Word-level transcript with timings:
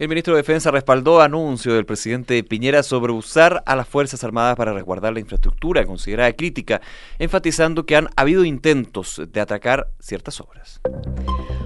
El 0.00 0.08
ministro 0.08 0.32
de 0.32 0.38
Defensa 0.38 0.70
respaldó 0.70 1.20
anuncio 1.20 1.74
del 1.74 1.84
presidente 1.84 2.42
Piñera 2.42 2.82
sobre 2.82 3.12
usar 3.12 3.62
a 3.66 3.76
las 3.76 3.86
Fuerzas 3.86 4.24
Armadas 4.24 4.56
para 4.56 4.72
resguardar 4.72 5.12
la 5.12 5.20
infraestructura 5.20 5.84
considerada 5.84 6.32
crítica, 6.32 6.80
enfatizando 7.18 7.84
que 7.84 7.96
han 7.96 8.08
habido 8.16 8.46
intentos 8.46 9.20
de 9.30 9.40
atacar 9.42 9.88
ciertas 9.98 10.40
obras. 10.40 10.80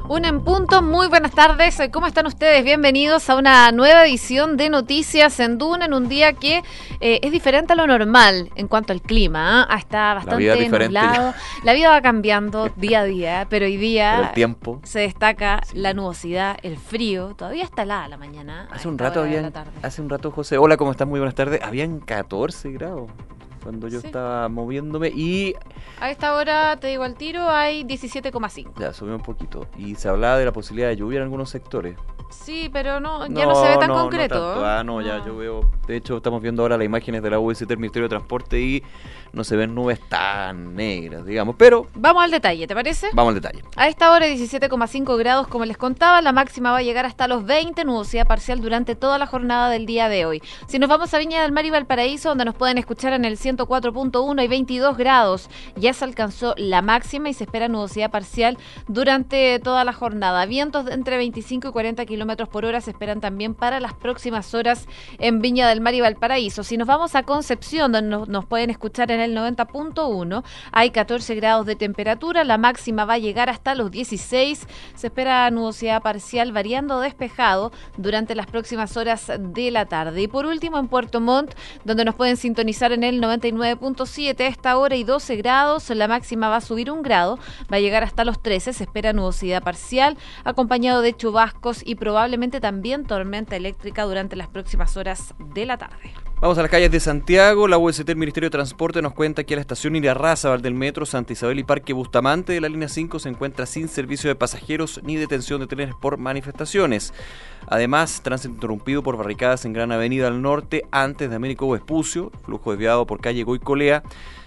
Un 0.07 0.27
en 0.27 0.43
punto, 0.43 0.83
muy 0.83 1.09
buenas 1.09 1.33
tardes. 1.33 1.81
¿Cómo 1.91 2.07
están 2.07 2.27
ustedes? 2.27 2.63
Bienvenidos 2.63 3.31
a 3.31 3.37
una 3.37 3.73
nueva 3.73 4.05
edición 4.05 4.59
de 4.59 4.69
Noticias 4.69 5.41
en 5.41 5.57
Duna 5.57 5.87
en 5.87 5.95
un 5.95 6.11
día 6.11 6.35
que 6.35 6.63
eh, 7.01 7.21
es 7.23 7.33
diferente 7.33 7.73
a 7.73 7.77
lo 7.77 7.87
normal 7.87 8.51
en 8.55 8.69
cuanto 8.69 8.93
al 8.93 9.01
clima. 9.01 9.67
¿eh? 9.71 9.75
Está 9.79 10.13
bastante 10.13 10.69
nublado. 10.69 11.33
La 11.63 11.73
vida 11.73 11.89
va 11.89 12.03
cambiando 12.03 12.69
día 12.77 13.01
a 13.01 13.05
día, 13.05 13.47
pero 13.49 13.65
hoy 13.65 13.79
día 13.79 14.29
el 14.29 14.33
tiempo. 14.33 14.79
se 14.85 15.01
destaca 15.01 15.63
la 15.73 15.95
nubosidad, 15.95 16.59
el 16.63 16.77
frío. 16.77 17.35
Todavía 17.35 17.65
está 17.65 17.85
helada 17.85 18.07
la 18.09 18.19
mañana. 18.19 18.69
Hace 18.73 18.89
un 18.89 18.99
rato 18.99 19.21
habían, 19.21 19.51
hace 19.81 20.03
un 20.03 20.11
rato 20.11 20.31
José, 20.31 20.59
hola, 20.59 20.77
¿cómo 20.77 20.91
estás? 20.91 21.09
Muy 21.09 21.19
buenas 21.19 21.35
tardes. 21.35 21.63
Habían 21.63 22.01
14 22.01 22.73
grados 22.73 23.11
cuando 23.65 23.89
yo 23.89 23.99
estaba 23.99 24.49
moviéndome 24.51 25.09
y... 25.09 25.55
A 25.99 26.11
esta 26.11 26.35
hora, 26.35 26.79
te 26.79 26.89
digo 26.89 27.03
al 27.03 27.15
tiro, 27.15 27.49
hay 27.49 27.83
17,5. 27.83 28.79
Ya, 28.79 28.93
subió 28.93 29.17
un 29.17 29.23
poquito. 29.23 29.67
Y 29.79 29.95
se 29.95 30.09
hablaba 30.09 30.37
de 30.37 30.45
la 30.45 30.53
posibilidad 30.53 30.89
de 30.89 30.97
lluvia 30.97 31.17
en 31.17 31.23
algunos 31.25 31.49
sectores. 31.49 31.97
Sí, 32.29 32.69
pero 32.71 33.01
no, 33.01 33.27
ya 33.27 33.47
no, 33.47 33.55
se 33.55 33.71
ve 33.71 33.77
tan 33.79 33.91
concreto. 33.91 34.57
No 34.57 34.65
ah, 34.65 34.85
no, 34.85 35.01
ya 35.01 35.25
yo 35.25 35.37
veo. 35.37 35.71
De 35.87 35.97
hecho, 35.97 36.19
estamos 36.19 36.43
viendo 36.43 36.63
ahora 36.63 36.77
las 36.77 36.85
imágenes 36.85 37.23
de 37.23 37.31
la 37.31 37.39
UST, 37.39 37.71
el 37.71 37.79
Ministerio 37.79 38.05
de 38.05 38.11
Transporte, 38.11 38.61
y 38.61 38.83
no 39.35 39.45
se 39.45 39.57
ven 39.57 39.75
nubes 39.75 40.01
tan 40.09 40.75
negras, 40.75 41.27
digamos. 41.27 41.57
Pero. 41.59 41.87
Vamos 41.95 42.25
al 42.25 42.31
detalle, 42.31 42.67
¿te 42.67 42.75
parece? 42.75 43.09
Vamos 43.13 43.35
al 43.35 43.43
detalle. 43.43 43.63
A 43.77 43.89
esta 43.89 44.11
hora, 44.11 44.27
17,5 44.27 45.19
grados, 45.19 45.47
como 45.47 45.65
les 45.65 45.77
contaba, 45.77 46.23
la 46.23 46.33
máxima 46.33 46.73
va 46.73 46.79
a 46.79 46.83
llegar 46.83 47.07
hasta 47.07 47.29
los 47.29 47.45
20, 47.45 47.85
nubosidad 47.85 48.27
parcial 48.27 48.61
durante 48.61 48.95
toda 48.95 49.19
la 49.19 49.27
jornada 49.27 49.69
del 49.69 49.87
día 49.87 50.09
de 50.09 50.25
hoy. 50.25 50.43
Si 50.67 50.79
nos 50.79 50.89
vamos 50.89 51.13
a 51.13 51.19
Viña 51.19 51.43
del 51.43 51.53
Mar 51.53 51.67
y 51.67 51.71
Valparaíso, 51.71 52.31
donde 52.31 52.47
nos 52.47 52.55
pueden 52.55 52.79
escuchar 52.79 53.13
en 53.13 53.25
el 53.25 53.37
104.1 53.37 54.43
y 54.43 54.49
22 54.49 54.97
grados, 54.97 55.51
ya 55.77 55.93
se 55.93 56.05
alcanzó 56.05 56.55
la 56.57 56.81
máxima 56.81 57.29
y 57.29 57.35
se 57.35 57.45
espera 57.45 57.69
nubosidad 57.69 58.11
parcial 58.11 58.57
durante 58.89 59.59
toda 59.59 59.85
la 59.85 59.93
jornada. 59.93 60.47
Vientos 60.47 60.87
de 60.87 60.95
entre 60.95 61.17
25 61.19 61.69
y 61.69 61.71
40 61.71 62.07
kilómetros 62.07 62.15
kilómetros 62.15 62.49
por 62.49 62.65
hora 62.65 62.81
se 62.81 62.93
esperan 62.93 63.21
también 63.21 63.55
para 63.55 63.81
las 63.81 63.93
próximas 63.93 64.55
horas 64.55 64.87
en 65.19 65.41
Viña 65.41 65.69
del 65.69 65.81
Mar 65.81 65.95
y 65.95 66.01
Valparaíso. 66.01 66.63
Si 66.63 66.77
nos 66.77 66.87
vamos 66.87 67.17
a 67.17 67.25
Concepción, 67.25 67.91
donde 67.91 68.17
nos, 68.29 68.45
pueden 68.47 68.71
escuchar 68.71 69.11
en 69.11 69.19
el 69.19 69.24
90.1, 69.33 70.45
hay 70.73 70.91
14 70.91 71.35
grados 71.35 71.67
de 71.67 71.77
temperatura, 71.77 72.45
la 72.45 72.59
máxima 72.59 73.05
va 73.05 73.15
a 73.15 73.19
llegar 73.19 73.49
hasta 73.49 73.75
los 73.75 73.91
16. 73.91 74.67
Se 74.95 75.07
espera 75.07 75.51
nubosidad 75.51 76.03
parcial 76.03 76.53
variando 76.53 77.01
despejado 77.01 77.73
durante 77.97 78.35
las 78.35 78.47
próximas 78.47 78.97
horas 78.97 79.31
de 79.39 79.71
la 79.71 79.87
tarde. 79.87 80.23
Y 80.23 80.29
por 80.29 80.47
último, 80.47 80.79
en 80.79 80.89
Puerto 80.89 81.21
Montt, 81.21 81.55
donde 81.85 82.05
nos 82.05 82.15
pueden 82.15 82.37
sintonizar 82.37 82.93
en 82.93 83.05
el 83.05 83.21
99.7, 83.21 84.41
esta 84.41 84.77
hora 84.77 84.97
y 84.97 85.05
12 85.05 85.37
grados, 85.37 85.91
la 85.91 86.09
máxima 86.09 86.49
va 86.49 86.57
a 86.57 86.61
subir 86.61 86.91
un 86.91 87.03
grado, 87.03 87.39
va 87.73 87.77
a 87.77 87.81
llegar 87.81 88.05
hasta 88.05 88.25
los 88.25 88.43
13. 88.43 88.73
Se 88.73 88.85
espera 88.85 89.13
nubosidad 89.13 89.63
parcial, 89.63 90.17
acompañado 90.45 91.01
de 91.01 91.15
chubascos 91.17 91.83
y 91.85 91.95
probablemente 91.95 92.61
también 92.61 93.07
tormenta 93.07 93.57
eléctrica 93.57 94.05
durante 94.05 94.37
las 94.37 94.49
próximas 94.49 94.97
horas 94.97 95.35
de 95.55 95.67
la 95.67 95.79
tarde. 95.79 96.13
Vamos 96.45 96.59
a 96.59 96.61
las 96.61 96.71
calles 96.71 96.91
de 96.91 97.01
Santiago. 97.01 97.69
La 97.69 97.79
UST, 97.79 98.07
el 98.07 98.17
Ministerio 98.17 98.49
de 98.49 98.53
Transporte, 98.53 99.01
nos 99.01 99.15
cuenta 99.15 99.45
que 99.45 99.55
la 99.55 99.63
estación 99.63 99.97
Irarrázaval 99.97 100.61
del 100.61 100.75
Metro, 100.75 101.07
Santa 101.07 101.33
Isabel 101.33 101.59
y 101.59 101.65
Parque 101.65 101.95
Bustamante 101.95 102.53
de 102.53 102.61
la 102.61 102.69
línea 102.69 102.91
5 102.91 103.19
se 103.19 103.31
encuentra 103.31 103.65
sin 103.65 103.89
servicio 103.89 104.29
de 104.29 104.35
pasajeros 104.35 105.01
ni 105.03 105.17
detención 105.17 105.63
de 105.63 105.69
trenes 105.69 105.95
por 105.95 106.19
manifestaciones. 106.19 107.15
Además, 107.67 108.21
tránsito 108.23 108.53
interrumpido 108.53 109.03
por 109.03 109.17
barricadas 109.17 109.65
en 109.65 109.73
Gran 109.73 109.91
Avenida 109.91 110.27
al 110.27 110.43
norte 110.43 110.85
antes 110.91 111.31
de 111.31 111.37
Américo 111.37 111.71
Vespucio, 111.71 112.31
flujo 112.45 112.73
desviado 112.73 113.07
por 113.07 113.23
calle 113.23 113.43
Goicolea 113.43 114.03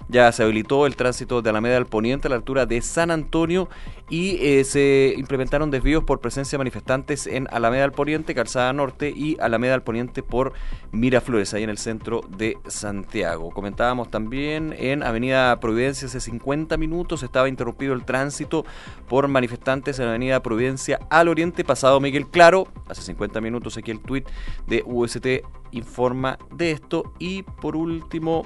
ya 0.09 0.31
se 0.31 0.43
habilitó 0.43 0.85
el 0.85 0.95
tránsito 0.95 1.41
de 1.41 1.49
Alameda 1.49 1.77
al 1.77 1.85
Poniente 1.85 2.27
a 2.27 2.29
la 2.29 2.35
altura 2.35 2.65
de 2.65 2.81
San 2.81 3.11
Antonio 3.11 3.69
y 4.09 4.37
eh, 4.39 4.63
se 4.63 5.13
implementaron 5.17 5.69
desvíos 5.69 6.03
por 6.03 6.21
presencia 6.21 6.57
de 6.57 6.59
manifestantes 6.59 7.27
en 7.27 7.47
Alameda 7.51 7.83
al 7.83 7.91
Poniente, 7.91 8.33
Calzada 8.33 8.71
Norte 8.71 9.13
y 9.15 9.37
Alameda 9.39 9.73
al 9.73 9.83
Poniente 9.83 10.23
por 10.23 10.53
Miraflores, 10.91 11.53
ahí 11.53 11.63
en 11.63 11.69
el 11.69 11.77
centro 11.77 12.21
de 12.37 12.57
Santiago. 12.67 13.49
Comentábamos 13.51 14.09
también 14.09 14.73
en 14.77 15.03
Avenida 15.03 15.59
Providencia 15.59 16.07
hace 16.07 16.19
50 16.19 16.77
minutos 16.77 17.23
estaba 17.23 17.49
interrumpido 17.49 17.93
el 17.93 18.05
tránsito 18.05 18.65
por 19.07 19.27
manifestantes 19.27 19.99
en 19.99 20.07
Avenida 20.07 20.41
Providencia 20.41 20.99
al 21.09 21.27
Oriente, 21.27 21.63
pasado 21.63 21.99
Miguel 21.99 22.27
Claro, 22.27 22.67
hace 22.87 23.01
50 23.01 23.41
minutos 23.41 23.77
aquí 23.77 23.91
el 23.91 23.99
tuit 23.99 24.27
de 24.67 24.83
UST 24.85 25.27
informa 25.71 26.37
de 26.53 26.71
esto 26.71 27.13
y 27.19 27.43
por 27.43 27.75
último 27.75 28.43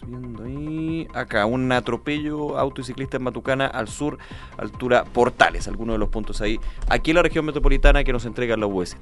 viendo 0.00 0.44
ahí. 0.44 1.06
Acá, 1.14 1.44
un 1.46 1.70
atropello 1.70 2.58
auto 2.58 2.80
y 2.80 2.84
ciclista 2.84 3.18
en 3.18 3.24
Matucana 3.24 3.66
al 3.66 3.88
sur, 3.88 4.18
altura 4.56 5.04
Portales, 5.04 5.68
algunos 5.68 5.94
de 5.94 5.98
los 5.98 6.08
puntos 6.08 6.40
ahí. 6.40 6.58
Aquí 6.88 7.10
en 7.10 7.16
la 7.16 7.22
región 7.22 7.44
metropolitana 7.44 8.02
que 8.04 8.12
nos 8.12 8.24
entrega 8.24 8.56
la 8.56 8.66
UES. 8.66 8.96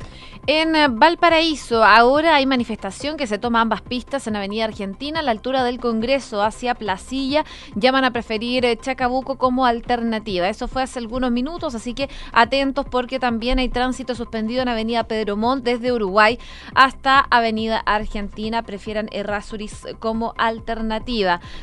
En 0.47 0.75
eh, 0.75 0.89
Valparaíso, 0.91 1.85
ahora 1.85 2.35
hay 2.35 2.47
manifestación 2.47 3.17
que 3.17 3.27
se 3.27 3.39
toma 3.39 3.61
ambas 3.61 3.83
pistas 3.83 4.27
en 4.27 4.37
Avenida 4.37 4.65
Argentina, 4.65 5.21
a 5.21 5.23
la 5.23 5.31
altura 5.31 5.63
del 5.63 5.79
Congreso, 5.79 6.43
hacia 6.43 6.75
Placilla. 6.75 7.45
Llaman 7.77 8.05
a 8.05 8.11
preferir 8.11 8.65
eh, 8.65 8.77
Chacabuco 8.77 9.39
como 9.39 9.67
alternativa. 9.67 10.49
Eso 10.49 10.67
fue 10.67 10.83
hace 10.83 10.99
algunos 10.99 11.31
minutos, 11.31 11.75
así 11.75 11.95
que 11.95 12.09
atentos 12.33 12.87
porque 12.91 13.19
también 13.19 13.59
hay 13.59 13.69
tránsito 13.69 14.15
suspendido 14.15 14.63
en 14.63 14.69
Avenida 14.69 15.05
Pedro 15.05 15.37
Montt 15.37 15.65
desde 15.65 15.93
Uruguay 15.93 16.39
hasta 16.75 17.21
Avenida 17.21 17.79
Argentina. 17.79 18.63
Prefieran 18.63 19.09
Errázuriz 19.13 19.87
como 20.01 20.35
alternativa 20.37 20.80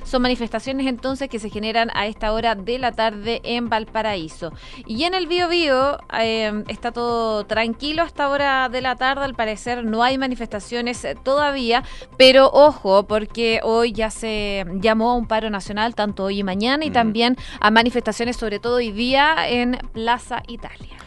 son 0.04 0.22
manifestaciones 0.22 0.88
entonces 0.88 1.30
que 1.30 1.40
se 1.40 1.50
generan 1.50 1.90
a 1.94 2.08
esta 2.08 2.32
hora 2.34 2.56
de 2.56 2.80
la 2.80 2.92
tarde 2.92 3.42
en 3.44 3.70
Valparaíso. 3.70 4.54
Y 4.86 5.04
en 5.04 5.14
el 5.14 5.28
Bío 5.28 5.50
Bío 5.50 5.98
eh, 6.20 6.64
está 6.68 6.92
todo 6.92 7.46
tranquilo 7.46 8.04
hasta 8.04 8.30
hora 8.30 8.70
de 8.70 8.82
la 8.82 8.96
tarde, 8.96 9.26
al 9.26 9.36
parecer 9.36 9.84
no 9.84 10.04
hay 10.04 10.18
manifestaciones 10.18 11.06
todavía, 11.24 11.84
pero 12.18 12.50
ojo, 12.52 13.08
porque 13.08 13.60
hoy 13.64 13.92
ya 13.92 14.10
se 14.10 14.66
llamó 14.76 15.12
a 15.12 15.16
un 15.16 15.28
paro 15.28 15.50
nacional, 15.50 15.96
tanto 15.96 16.26
hoy 16.26 16.40
y 16.40 16.44
mañana, 16.44 16.86
y 16.86 16.90
mm. 16.90 16.94
también 16.94 17.38
a 17.60 17.72
manifestaciones, 17.72 18.38
sobre 18.38 18.60
todo 18.60 18.76
hoy 18.76 18.92
día, 18.92 19.48
en 19.48 19.78
Plaza 19.94 20.44
Italia. 20.48 20.98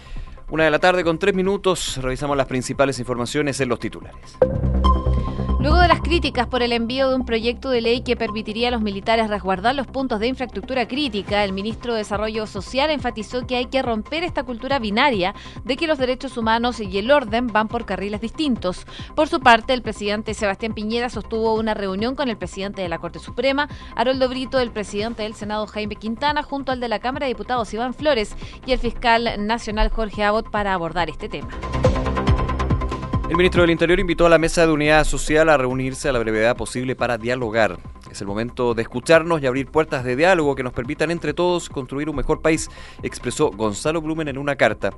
Una 0.51 0.65
de 0.65 0.71
la 0.71 0.79
tarde 0.81 1.05
con 1.05 1.19
tres 1.19 1.35
minutos, 1.35 1.99
revisamos 2.03 2.37
las 2.37 2.47
principales 2.47 2.99
informaciones 2.99 3.61
en 3.61 3.69
los 3.69 3.79
titulares. 3.79 4.37
Luego 5.61 5.79
de 5.79 5.89
las 5.89 6.01
críticas 6.01 6.47
por 6.47 6.63
el 6.63 6.73
envío 6.73 7.11
de 7.11 7.17
un 7.17 7.27
proyecto 7.27 7.69
de 7.69 7.83
ley 7.83 8.01
que 8.01 8.17
permitiría 8.17 8.69
a 8.69 8.71
los 8.71 8.81
militares 8.81 9.29
resguardar 9.29 9.75
los 9.75 9.87
puntos 9.87 10.19
de 10.19 10.27
infraestructura 10.27 10.89
crítica, 10.89 11.45
el 11.45 11.53
ministro 11.53 11.93
de 11.93 11.99
Desarrollo 11.99 12.47
Social 12.47 12.91
enfatizó 12.91 13.47
que 13.47 13.57
hay 13.57 13.67
que 13.67 13.83
romper 13.83 14.25
esta 14.25 14.43
cultura 14.43 14.79
binaria 14.79 15.35
de 15.65 15.77
que 15.77 15.87
los 15.87 15.99
derechos 15.99 16.39
humanos 16.39 16.81
y 16.81 16.97
el 16.97 17.11
orden 17.11 17.49
van 17.49 17.69
por 17.69 17.85
carriles 17.85 18.23
distintos. 18.23 18.87
Por 19.15 19.29
su 19.29 19.41
parte, 19.41 19.75
el 19.75 19.83
presidente 19.83 20.33
Sebastián 20.33 20.73
Piñera 20.73 21.11
sostuvo 21.11 21.55
una 21.55 21.75
reunión 21.75 22.15
con 22.15 22.31
el 22.31 22.39
presidente 22.39 22.81
de 22.81 22.89
la 22.89 22.99
Corte 22.99 23.19
Suprema, 23.19 23.69
Haroldo 23.95 24.31
Brito, 24.31 24.61
el 24.61 24.71
presidente 24.71 25.25
del 25.25 25.35
Senado 25.35 25.67
Jaime 25.67 25.97
Quintana, 25.97 26.43
junto 26.43 26.73
al 26.73 26.81
de 26.81 26.89
la 26.89 27.01
Cámara 27.01 27.27
de 27.27 27.35
Diputados 27.35 27.75
Iván 27.75 27.93
Flores 27.93 28.35
y 28.65 28.73
el 28.73 28.79
fiscal 28.79 29.47
nacional 29.47 29.91
Jorge 29.91 30.25
Abbott 30.25 30.51
para 30.51 30.73
abordar 30.73 31.11
este 31.11 31.29
tema. 31.29 31.51
El 33.31 33.37
ministro 33.37 33.63
del 33.63 33.71
Interior 33.71 34.01
invitó 34.01 34.27
a 34.27 34.29
la 34.29 34.39
Mesa 34.39 34.67
de 34.67 34.73
Unidad 34.73 35.05
Social 35.05 35.51
a 35.51 35.57
reunirse 35.57 36.09
a 36.09 36.13
la 36.13 36.19
brevedad 36.19 36.57
posible 36.57 36.97
para 36.97 37.17
dialogar. 37.17 37.79
Es 38.11 38.21
el 38.21 38.27
momento 38.27 38.75
de 38.75 38.83
escucharnos 38.83 39.41
y 39.41 39.47
abrir 39.47 39.69
puertas 39.69 40.03
de 40.03 40.17
diálogo 40.17 40.57
que 40.57 40.65
nos 40.65 40.73
permitan 40.73 41.13
entre 41.13 41.33
todos 41.33 41.69
construir 41.69 42.11
un 42.11 42.17
mejor 42.17 42.43
país, 42.43 42.69
expresó 43.05 43.53
Gonzalo 43.53 44.03
Blumen 44.03 44.27
en 44.27 44.37
una 44.37 44.57
carta. 44.57 44.91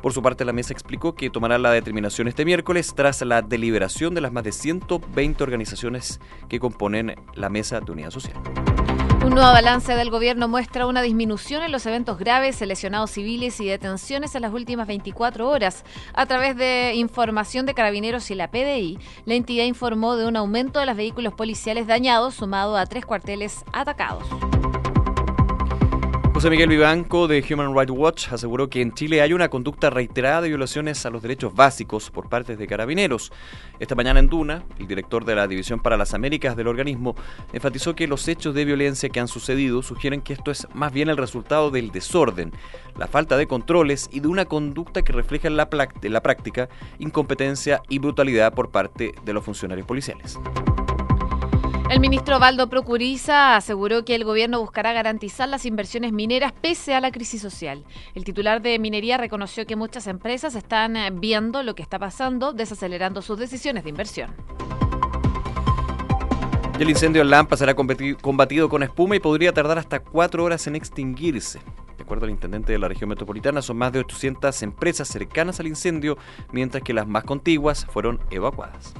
Por 0.00 0.14
su 0.14 0.22
parte, 0.22 0.46
la 0.46 0.54
mesa 0.54 0.72
explicó 0.72 1.14
que 1.14 1.28
tomará 1.28 1.58
la 1.58 1.72
determinación 1.72 2.26
este 2.26 2.46
miércoles 2.46 2.94
tras 2.96 3.20
la 3.20 3.42
deliberación 3.42 4.14
de 4.14 4.22
las 4.22 4.32
más 4.32 4.44
de 4.44 4.52
120 4.52 5.44
organizaciones 5.44 6.20
que 6.48 6.58
componen 6.58 7.14
la 7.34 7.50
Mesa 7.50 7.80
de 7.80 7.92
Unidad 7.92 8.12
Social. 8.12 8.34
Un 9.24 9.30
nuevo 9.30 9.52
balance 9.52 9.96
del 9.96 10.10
gobierno 10.10 10.48
muestra 10.48 10.86
una 10.86 11.00
disminución 11.00 11.62
en 11.62 11.72
los 11.72 11.86
eventos 11.86 12.18
graves, 12.18 12.60
lesionados 12.60 13.10
civiles 13.10 13.58
y 13.58 13.64
detenciones 13.64 14.34
en 14.34 14.42
las 14.42 14.52
últimas 14.52 14.86
24 14.86 15.48
horas. 15.48 15.82
A 16.12 16.26
través 16.26 16.56
de 16.58 16.92
información 16.94 17.64
de 17.64 17.72
carabineros 17.72 18.30
y 18.30 18.34
la 18.34 18.50
PDI, 18.50 18.98
la 19.24 19.34
entidad 19.34 19.64
informó 19.64 20.16
de 20.16 20.26
un 20.26 20.36
aumento 20.36 20.78
de 20.78 20.84
los 20.84 20.96
vehículos 20.96 21.32
policiales 21.32 21.86
dañados, 21.86 22.34
sumado 22.34 22.76
a 22.76 22.84
tres 22.84 23.06
cuarteles 23.06 23.64
atacados. 23.72 24.24
José 26.34 26.50
Miguel 26.50 26.68
Vivanco 26.68 27.28
de 27.28 27.44
Human 27.48 27.72
Rights 27.72 27.92
Watch 27.92 28.32
aseguró 28.32 28.68
que 28.68 28.82
en 28.82 28.92
Chile 28.92 29.22
hay 29.22 29.32
una 29.32 29.48
conducta 29.48 29.88
reiterada 29.88 30.42
de 30.42 30.48
violaciones 30.48 31.06
a 31.06 31.10
los 31.10 31.22
derechos 31.22 31.54
básicos 31.54 32.10
por 32.10 32.28
parte 32.28 32.56
de 32.56 32.66
carabineros. 32.66 33.32
Esta 33.78 33.94
mañana 33.94 34.18
en 34.18 34.26
Duna, 34.26 34.64
el 34.80 34.88
director 34.88 35.24
de 35.24 35.36
la 35.36 35.46
División 35.46 35.78
para 35.78 35.96
las 35.96 36.12
Américas 36.12 36.56
del 36.56 36.66
organismo 36.66 37.14
enfatizó 37.52 37.94
que 37.94 38.08
los 38.08 38.26
hechos 38.26 38.52
de 38.52 38.64
violencia 38.64 39.10
que 39.10 39.20
han 39.20 39.28
sucedido 39.28 39.80
sugieren 39.82 40.22
que 40.22 40.32
esto 40.32 40.50
es 40.50 40.66
más 40.74 40.92
bien 40.92 41.08
el 41.08 41.16
resultado 41.16 41.70
del 41.70 41.92
desorden, 41.92 42.50
la 42.98 43.06
falta 43.06 43.36
de 43.36 43.46
controles 43.46 44.10
y 44.12 44.18
de 44.18 44.26
una 44.26 44.44
conducta 44.44 45.02
que 45.02 45.12
refleja 45.12 45.46
en 45.46 45.56
la, 45.56 45.68
la 46.02 46.20
práctica 46.20 46.68
incompetencia 46.98 47.80
y 47.88 48.00
brutalidad 48.00 48.52
por 48.54 48.70
parte 48.70 49.14
de 49.24 49.32
los 49.32 49.44
funcionarios 49.44 49.86
policiales. 49.86 50.36
El 51.94 52.00
ministro 52.00 52.40
Valdo 52.40 52.68
Procuriza 52.68 53.54
aseguró 53.54 54.04
que 54.04 54.16
el 54.16 54.24
gobierno 54.24 54.58
buscará 54.58 54.92
garantizar 54.92 55.48
las 55.48 55.64
inversiones 55.64 56.12
mineras 56.12 56.50
pese 56.50 56.92
a 56.92 57.00
la 57.00 57.12
crisis 57.12 57.40
social. 57.40 57.84
El 58.16 58.24
titular 58.24 58.60
de 58.60 58.80
minería 58.80 59.16
reconoció 59.16 59.64
que 59.64 59.76
muchas 59.76 60.08
empresas 60.08 60.56
están 60.56 60.96
eh, 60.96 61.12
viendo 61.12 61.62
lo 61.62 61.76
que 61.76 61.84
está 61.84 62.00
pasando, 62.00 62.52
desacelerando 62.52 63.22
sus 63.22 63.38
decisiones 63.38 63.84
de 63.84 63.90
inversión. 63.90 64.34
El 66.80 66.90
incendio 66.90 67.22
en 67.22 67.30
Lampa 67.30 67.56
será 67.56 67.76
combatido 67.76 68.68
con 68.68 68.82
espuma 68.82 69.14
y 69.14 69.20
podría 69.20 69.52
tardar 69.52 69.78
hasta 69.78 70.00
cuatro 70.00 70.42
horas 70.42 70.66
en 70.66 70.74
extinguirse. 70.74 71.60
De 71.96 72.02
acuerdo 72.02 72.24
al 72.24 72.32
intendente 72.32 72.72
de 72.72 72.80
la 72.80 72.88
región 72.88 73.08
metropolitana, 73.08 73.62
son 73.62 73.76
más 73.76 73.92
de 73.92 74.00
800 74.00 74.64
empresas 74.64 75.06
cercanas 75.06 75.60
al 75.60 75.68
incendio, 75.68 76.18
mientras 76.50 76.82
que 76.82 76.92
las 76.92 77.06
más 77.06 77.22
contiguas 77.22 77.86
fueron 77.86 78.18
evacuadas. 78.32 78.94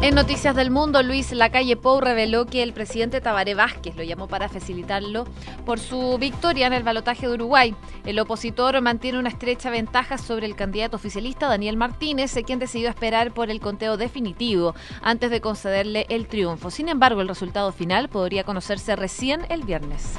En 0.00 0.14
Noticias 0.14 0.54
del 0.54 0.70
Mundo, 0.70 1.02
Luis 1.02 1.32
Lacalle 1.32 1.76
Pou 1.76 2.00
reveló 2.00 2.46
que 2.46 2.62
el 2.62 2.72
presidente 2.72 3.20
Tabaré 3.20 3.54
Vázquez 3.54 3.96
lo 3.96 4.04
llamó 4.04 4.28
para 4.28 4.48
facilitarlo 4.48 5.24
por 5.66 5.80
su 5.80 6.18
victoria 6.18 6.68
en 6.68 6.72
el 6.72 6.84
balotaje 6.84 7.26
de 7.26 7.34
Uruguay. 7.34 7.74
El 8.06 8.18
opositor 8.20 8.80
mantiene 8.80 9.18
una 9.18 9.28
estrecha 9.28 9.70
ventaja 9.70 10.16
sobre 10.16 10.46
el 10.46 10.54
candidato 10.54 10.96
oficialista 10.96 11.48
Daniel 11.48 11.76
Martínez, 11.76 12.32
quien 12.46 12.60
decidió 12.60 12.88
esperar 12.88 13.34
por 13.34 13.50
el 13.50 13.60
conteo 13.60 13.96
definitivo 13.96 14.74
antes 15.02 15.30
de 15.30 15.40
concederle 15.40 16.06
el 16.08 16.28
triunfo. 16.28 16.70
Sin 16.70 16.88
embargo, 16.88 17.20
el 17.20 17.28
resultado 17.28 17.72
final 17.72 18.08
podría 18.08 18.44
conocerse 18.44 18.94
recién 18.94 19.42
el 19.48 19.64
viernes. 19.64 20.16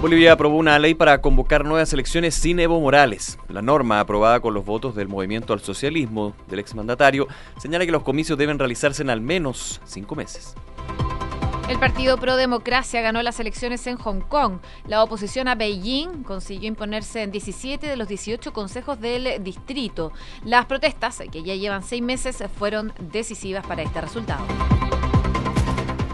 Bolivia 0.00 0.32
aprobó 0.32 0.56
una 0.56 0.78
ley 0.78 0.94
para 0.94 1.20
convocar 1.20 1.66
nuevas 1.66 1.92
elecciones 1.92 2.34
sin 2.34 2.58
Evo 2.58 2.80
Morales. 2.80 3.38
La 3.50 3.60
norma, 3.60 4.00
aprobada 4.00 4.40
con 4.40 4.54
los 4.54 4.64
votos 4.64 4.94
del 4.94 5.08
Movimiento 5.08 5.52
al 5.52 5.60
Socialismo 5.60 6.34
del 6.48 6.58
exmandatario, 6.58 7.28
señala 7.58 7.84
que 7.84 7.92
los 7.92 8.02
comicios 8.02 8.38
deben 8.38 8.58
realizarse 8.58 9.02
en 9.02 9.10
al 9.10 9.20
menos 9.20 9.82
cinco 9.84 10.14
meses. 10.14 10.54
El 11.68 11.78
Partido 11.78 12.16
Pro 12.16 12.36
Democracia 12.36 13.02
ganó 13.02 13.22
las 13.22 13.40
elecciones 13.40 13.86
en 13.86 13.98
Hong 13.98 14.20
Kong. 14.20 14.60
La 14.88 15.04
oposición 15.04 15.48
a 15.48 15.54
Beijing 15.54 16.22
consiguió 16.22 16.68
imponerse 16.68 17.22
en 17.22 17.30
17 17.30 17.86
de 17.86 17.96
los 17.96 18.08
18 18.08 18.54
consejos 18.54 18.98
del 19.02 19.44
distrito. 19.44 20.12
Las 20.44 20.64
protestas, 20.64 21.22
que 21.30 21.42
ya 21.42 21.54
llevan 21.54 21.82
seis 21.82 22.02
meses, 22.02 22.42
fueron 22.58 22.94
decisivas 23.12 23.66
para 23.66 23.82
este 23.82 24.00
resultado. 24.00 24.46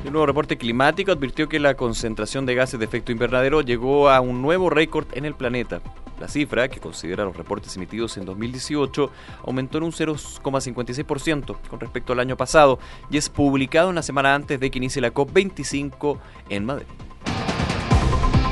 El 0.06 0.12
nuevo 0.12 0.26
reporte 0.26 0.56
climático 0.56 1.10
advirtió 1.10 1.48
que 1.48 1.58
la 1.58 1.74
concentración 1.74 2.46
de 2.46 2.54
gases 2.54 2.78
de 2.78 2.84
efecto 2.84 3.10
invernadero 3.10 3.60
llegó 3.60 4.08
a 4.08 4.20
un 4.20 4.40
nuevo 4.40 4.70
récord 4.70 5.04
en 5.14 5.24
el 5.24 5.34
planeta. 5.34 5.80
La 6.20 6.28
cifra, 6.28 6.68
que 6.68 6.78
considera 6.78 7.24
los 7.24 7.36
reportes 7.36 7.74
emitidos 7.74 8.16
en 8.16 8.24
2018, 8.24 9.10
aumentó 9.44 9.78
en 9.78 9.84
un 9.84 9.90
0,56% 9.90 11.56
con 11.68 11.80
respecto 11.80 12.12
al 12.12 12.20
año 12.20 12.36
pasado 12.36 12.78
y 13.10 13.16
es 13.16 13.28
publicado 13.28 13.88
una 13.90 14.02
semana 14.02 14.32
antes 14.32 14.60
de 14.60 14.70
que 14.70 14.78
inicie 14.78 15.02
la 15.02 15.12
COP25 15.12 16.18
en 16.50 16.64
Madrid. 16.66 16.86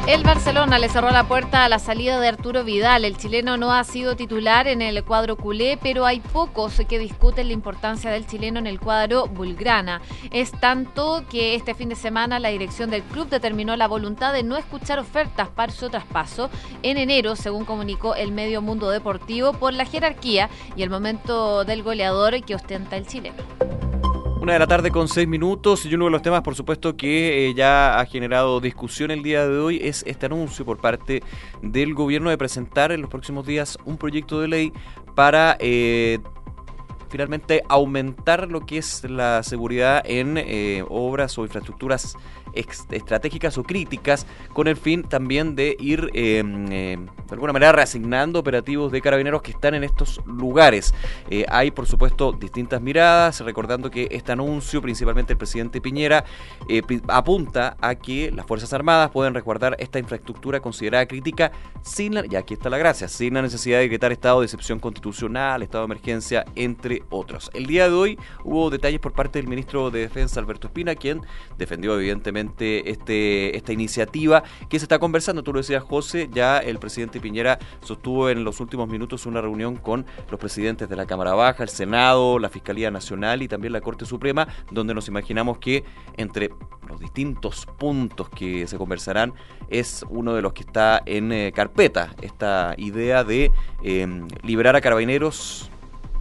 El 0.07 0.23
Barcelona 0.23 0.79
le 0.79 0.91
cerró 0.91 1.11
la 1.11 1.27
puerta 1.27 1.65
a 1.65 1.69
la 1.71 1.79
salida 1.79 2.21
de 2.21 2.29
Arturo 2.29 2.63
Vidal. 2.63 3.07
El 3.07 3.17
chileno 3.17 3.57
no 3.57 3.73
ha 3.73 3.83
sido 3.85 4.17
titular 4.17 4.69
en 4.69 4.83
el 4.83 5.03
cuadro 5.03 5.37
culé, 5.37 5.79
pero 5.83 6.05
hay 6.05 6.21
pocos 6.21 6.79
que 6.87 6.99
discuten 6.99 7.47
la 7.47 7.55
importancia 7.55 8.11
del 8.11 8.27
chileno 8.27 8.59
en 8.59 8.67
el 8.67 8.79
cuadro 8.79 9.27
bulgrana. 9.27 10.03
Es 10.31 10.51
tanto 10.53 11.25
que 11.31 11.55
este 11.55 11.73
fin 11.73 11.89
de 11.89 11.95
semana 11.95 12.39
la 12.39 12.51
dirección 12.51 12.91
del 12.91 13.03
club 13.03 13.31
determinó 13.31 13.77
la 13.77 13.89
voluntad 13.89 14.35
de 14.35 14.43
no 14.43 14.59
escuchar 14.59 14.99
ofertas 14.99 15.49
para 15.49 15.73
su 15.73 15.89
traspaso 15.89 16.51
en 16.83 16.99
enero, 16.99 17.35
según 17.35 17.65
comunicó 17.65 18.15
el 18.15 18.31
medio 18.31 18.61
Mundo 18.61 18.91
Deportivo, 18.91 19.55
por 19.55 19.73
la 19.73 19.87
jerarquía 19.87 20.51
y 20.77 20.83
el 20.83 20.91
momento 20.91 21.65
del 21.65 21.83
goleador 21.83 22.45
que 22.45 22.55
ostenta 22.55 22.99
el 22.99 23.07
chileno. 23.07 23.43
Una 24.45 24.53
de 24.53 24.59
la 24.59 24.67
tarde 24.67 24.91
con 24.91 25.09
seis 25.09 25.27
minutos 25.27 25.87
y 25.87 25.95
uno 25.95 26.05
de 26.05 26.11
los 26.11 26.21
temas, 26.21 26.43
por 26.43 26.55
supuesto, 26.55 26.99
que 26.99 27.49
eh, 27.49 27.55
ya 27.55 27.99
ha 27.99 28.05
generado 28.05 28.61
discusión 28.61 29.11
el 29.11 29.23
día 29.23 29.49
de 29.49 29.59
hoy 29.59 29.81
es 29.83 30.05
este 30.07 30.27
anuncio 30.27 30.67
por 30.67 30.77
parte 30.83 31.23
del 31.63 31.95
gobierno 31.95 32.29
de 32.29 32.37
presentar 32.37 32.93
en 32.93 33.01
los 33.01 33.09
próximos 33.09 33.47
días 33.47 33.79
un 33.87 33.97
proyecto 33.97 34.43
de 34.43 34.49
ley 34.49 34.73
para 35.15 35.57
eh, 35.61 36.19
finalmente 37.09 37.63
aumentar 37.71 38.51
lo 38.51 38.67
que 38.67 38.77
es 38.77 39.09
la 39.09 39.43
seguridad 39.43 40.03
en 40.05 40.37
eh, 40.37 40.85
obras 40.91 41.39
o 41.39 41.45
infraestructuras 41.45 42.15
estratégicas 42.55 43.59
o 43.59 43.63
críticas 43.63 44.27
con 44.53 44.69
el 44.69 44.77
fin 44.77 45.03
también 45.03 45.55
de 45.55 45.77
ir 45.79 46.11
em, 46.15 46.71
em, 46.73 47.07
de 47.07 47.33
alguna 47.33 47.53
manera 47.53 47.73
reasignando 47.73 48.39
operativos 48.39 48.93
de 48.93 49.01
carabineros 49.01 49.43
que 49.43 49.51
están 49.51 49.75
en 49.75 49.85
estos 49.85 50.21
lugares. 50.27 50.95
Eh, 51.31 51.45
hay 51.49 51.71
por 51.71 51.87
supuesto 51.87 52.33
distintas 52.33 52.81
miradas, 52.81 53.41
recordando 53.41 53.91
que 53.91 54.09
este 54.11 54.33
anuncio, 54.33 54.81
principalmente 54.81 55.33
el 55.33 55.39
presidente 55.39 55.81
Piñera, 55.81 56.25
eh, 56.69 56.83
apunta 57.09 57.77
a 57.81 57.95
que 57.95 58.31
las 58.31 58.47
Fuerzas 58.47 58.73
Armadas 58.73 59.11
pueden 59.11 59.35
resguardar 59.35 59.77
esta 59.79 59.99
infraestructura 59.99 60.61
considerada 60.61 61.07
crítica 61.07 61.53
sin 61.83 62.15
la, 62.15 62.25
y 62.29 62.37
aquí 62.37 62.55
está 62.55 62.71
la 62.71 62.79
gracia, 62.79 63.09
sin 63.09 63.35
la 63.35 63.43
necesidad 63.43 63.79
de 63.79 63.85
decretar 63.85 64.13
estado 64.13 64.41
de 64.41 64.47
excepción 64.47 64.79
constitucional, 64.79 65.63
estado 65.63 65.87
de 65.87 65.93
emergencia, 65.93 66.45
entre 66.55 67.03
otros. 67.11 67.51
El 67.55 67.67
día 67.67 67.89
de 67.89 67.95
hoy 67.95 68.19
hubo 68.45 68.71
detalles 68.71 69.01
por 69.01 69.13
parte 69.13 69.39
del 69.39 69.49
ministro 69.49 69.91
de 69.91 70.01
Defensa, 70.01 70.41
Alberto 70.41 70.69
Espina, 70.69 70.95
quien 70.95 71.21
defendió 71.59 71.95
evidentemente 71.95 72.44
este, 72.91 73.57
esta 73.57 73.73
iniciativa 73.73 74.43
que 74.69 74.79
se 74.79 74.85
está 74.85 74.99
conversando. 74.99 75.43
Tú 75.43 75.53
lo 75.53 75.59
decías, 75.59 75.83
José, 75.83 76.29
ya 76.33 76.59
el 76.59 76.79
presidente 76.79 77.21
Piñera 77.21 77.59
sostuvo 77.81 78.31
en 78.31 78.45
los 78.45 78.61
últimos 78.61 78.89
minutos 78.89 79.27
una 79.27 79.41
reunión 79.41 79.77
con 79.77 80.07
los 80.31 80.41
presidentes 80.41 80.89
de 80.89 80.97
la 80.97 81.07
Cámara 81.07 81.35
Baja, 81.35 81.63
el 81.63 81.69
Senado, 81.69 82.39
la 82.39 82.49
Fiscalía 82.49 82.91
Nacional 82.91 83.43
y 83.43 83.49
también 83.49 83.73
la 83.73 83.81
Corte 83.81 84.05
Suprema, 84.07 84.49
donde 84.71 84.95
nos 84.95 85.09
imaginamos 85.09 85.59
que 85.59 85.85
entre 86.17 86.51
los 86.89 87.01
distintos 87.01 87.67
puntos 87.79 88.29
que 88.29 88.67
se 88.67 88.77
conversarán 88.77 89.33
es 89.69 90.05
uno 90.09 90.35
de 90.35 90.43
los 90.43 90.53
que 90.53 90.63
está 90.63 91.03
en 91.07 91.33
eh, 91.33 91.53
carpeta, 91.55 92.15
esta 92.23 92.75
idea 92.77 93.25
de 93.25 93.51
em, 93.83 94.29
liberar 94.43 94.77
a 94.77 94.81
carabineros 94.81 95.71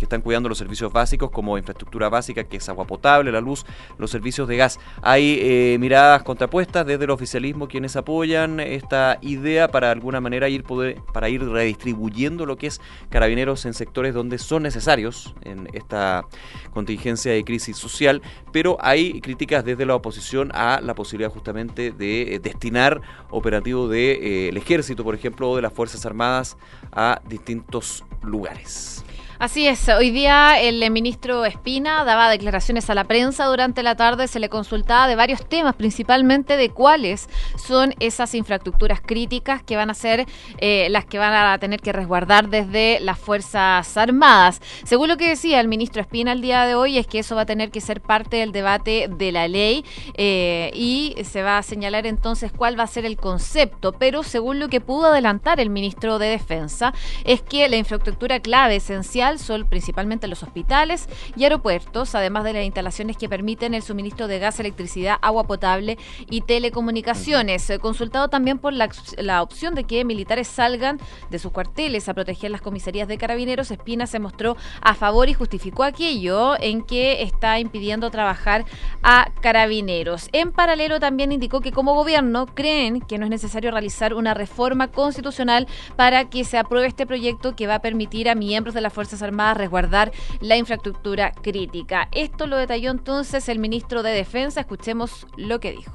están 0.04 0.22
cuidando 0.22 0.50
los 0.50 0.58
servicios 0.58 0.92
básicos 0.92 1.32
como 1.32 1.58
infraestructura 1.58 2.10
básica, 2.10 2.44
que 2.44 2.58
es 2.58 2.70
agua 2.70 2.86
potable, 2.86 3.32
la 3.32 3.42
luz, 3.42 3.66
los 3.98 4.12
servicios 4.12 4.48
de 4.48 4.58
gas. 4.58 4.80
Hay 5.02 5.40
eh, 5.42 5.78
miradas 5.80 6.24
contrapuestas 6.24 6.86
desde 6.86 7.06
el 7.06 7.12
oficialismo 7.12 7.68
quienes 7.68 7.96
apoyan 7.96 8.60
esta 8.60 9.18
idea 9.22 9.68
para 9.68 9.88
de 9.88 9.94
alguna 9.94 10.22
manera 10.22 10.50
ir 10.50 10.64
poder, 10.64 11.02
para 11.14 11.30
ir 11.30 11.44
redistribuyendo 11.44 12.46
lo 12.46 12.58
que 12.58 12.68
es 12.68 12.82
carabineros 13.10 13.66
en 13.66 13.74
sectores 13.74 14.14
donde 14.14 14.38
son 14.38 14.64
necesarios 14.64 15.36
en 15.42 15.70
esta 15.74 16.26
contingencia 16.72 17.32
de 17.32 17.44
crisis 17.44 17.78
social, 17.78 18.22
pero 18.52 18.78
hay 18.80 19.22
críticas 19.22 19.66
desde 19.66 19.86
la 19.86 19.96
oposición 19.96 20.52
a 20.54 20.82
la 20.82 20.96
posibilidad 20.96 21.32
justamente 21.32 21.92
de 21.92 22.36
eh, 22.36 22.40
destinar 22.40 23.02
operativos 23.30 23.90
del 23.90 24.20
de, 24.20 24.48
eh, 24.48 24.52
ejército, 24.56 25.04
por 25.04 25.16
ejemplo, 25.16 25.50
o 25.50 25.56
de 25.56 25.62
las 25.62 25.74
Fuerzas 25.74 26.06
Armadas 26.06 26.58
a 26.92 27.22
distintos 27.28 28.04
lugares. 28.22 29.04
Así 29.40 29.68
es, 29.68 29.90
hoy 29.90 30.12
día 30.12 30.62
el 30.62 30.90
ministro 30.92 31.44
Espina 31.44 32.04
daba 32.04 32.30
declaraciones 32.30 32.90
a 32.92 32.94
la 32.94 33.06
prensa 33.06 33.46
durante 33.46 33.82
la 33.82 33.96
tarde, 33.96 34.28
se 34.28 34.40
le 34.40 34.48
consultaba 34.48 35.08
de 35.08 35.16
varios 35.16 35.44
temas, 35.50 35.76
principalmente 35.76 36.56
de 36.56 36.70
cuáles 36.70 37.28
son 37.58 37.96
esas 38.00 38.36
infraestructuras 38.36 39.02
críticas 39.02 39.64
que 39.64 39.76
van 39.76 39.90
a 39.90 39.96
ser 39.96 40.28
eh, 40.60 40.88
las 40.92 41.06
que 41.06 41.18
van 41.18 41.34
a 41.34 41.58
tener 41.58 41.82
que 41.82 41.92
resguardar 41.92 42.50
desde 42.50 43.00
las 43.00 43.18
Fuerzas 43.18 43.98
Armadas. 43.98 44.62
Según 44.84 45.08
lo 45.08 45.18
que 45.18 45.30
decía 45.30 45.60
el 45.60 45.68
ministro 45.68 46.02
Espina 46.02 46.32
el 46.32 46.42
día 46.42 46.66
de 46.66 46.76
hoy, 46.76 47.00
es 47.00 47.08
que 47.08 47.20
eso 47.20 47.36
va 47.36 47.42
a 47.42 47.48
tener 47.48 47.72
que 47.72 47.82
ser 47.82 48.02
parte 48.02 48.38
del 48.38 48.52
debate 48.52 49.10
de 49.10 49.32
la 49.32 49.48
ley 49.48 49.84
eh, 50.14 50.70
y 50.76 51.16
se 51.24 51.42
va 51.42 51.58
a 51.58 51.64
señalar 51.64 52.06
entonces 52.06 52.52
cuál 52.52 52.80
va 52.80 52.84
a 52.84 52.88
ser 52.88 53.04
el 53.06 53.18
concepto, 53.18 53.94
pero 53.94 54.22
según 54.22 54.60
lo 54.60 54.70
que 54.70 54.80
pudo 54.80 55.08
adelantar 55.08 55.60
el 55.60 55.72
ministro 55.72 56.20
de 56.20 56.28
Defensa, 56.28 56.94
es 57.26 57.42
que 57.42 57.68
la 57.68 57.78
infraestructura 57.78 58.40
clave 58.40 58.76
esencial 58.76 59.23
social 59.24 59.40
son 59.40 59.68
principalmente 59.68 60.28
los 60.28 60.44
hospitales 60.44 61.08
y 61.36 61.44
aeropuertos, 61.44 62.16
además 62.16 62.44
de 62.44 62.54
las 62.54 62.66
instalaciones 62.66 63.18
que 63.18 63.30
permiten 63.30 63.74
el 63.74 63.82
suministro 63.82 64.28
de 64.28 64.40
gas, 64.40 64.60
electricidad, 64.60 65.18
agua 65.22 65.46
potable 65.46 65.98
y 66.30 66.42
telecomunicaciones. 66.42 67.72
Consultado 67.82 68.28
también 68.28 68.60
por 68.60 68.74
la, 68.74 68.90
la 69.18 69.42
opción 69.42 69.76
de 69.76 69.86
que 69.86 70.04
militares 70.06 70.48
salgan 70.48 71.00
de 71.30 71.40
sus 71.40 71.52
cuarteles 71.52 72.10
a 72.10 72.14
proteger 72.14 72.52
las 72.52 72.62
comisarías 72.62 73.08
de 73.08 73.18
carabineros, 73.18 73.72
Espina 73.72 74.08
se 74.08 74.20
mostró 74.20 74.58
a 74.82 74.94
favor 74.94 75.30
y 75.30 75.34
justificó 75.34 75.84
aquello 75.84 76.60
en 76.60 76.84
que 76.84 77.24
está 77.24 77.60
impidiendo 77.60 78.10
trabajar 78.12 78.66
a 79.04 79.32
carabineros. 79.42 80.30
En 80.34 80.52
paralelo 80.52 81.00
también 81.00 81.32
indicó 81.32 81.62
que 81.62 81.72
como 81.72 81.94
gobierno 81.94 82.46
creen 82.48 83.02
que 83.02 83.18
no 83.18 83.26
es 83.26 83.32
necesario 83.32 83.72
realizar 83.72 84.14
una 84.14 84.34
reforma 84.34 84.90
constitucional 84.90 85.68
para 85.96 86.30
que 86.30 86.44
se 86.44 86.58
apruebe 86.58 86.88
este 86.88 87.06
proyecto 87.06 87.56
que 87.56 87.68
va 87.68 87.76
a 87.76 87.80
permitir 87.80 88.30
a 88.30 88.36
miembros 88.36 88.74
de 88.74 88.82
las 88.82 88.94
Armadas 89.22 89.58
resguardar 89.58 90.12
la 90.42 90.58
infraestructura 90.58 91.32
crítica. 91.32 92.08
Esto 92.12 92.48
lo 92.48 92.58
detalló 92.58 92.92
entonces 92.92 93.48
el 93.50 93.60
ministro 93.60 94.04
de 94.04 94.12
Defensa. 94.12 94.62
Escuchemos 94.62 95.28
lo 95.38 95.60
que 95.60 95.72
dijo. 95.74 95.94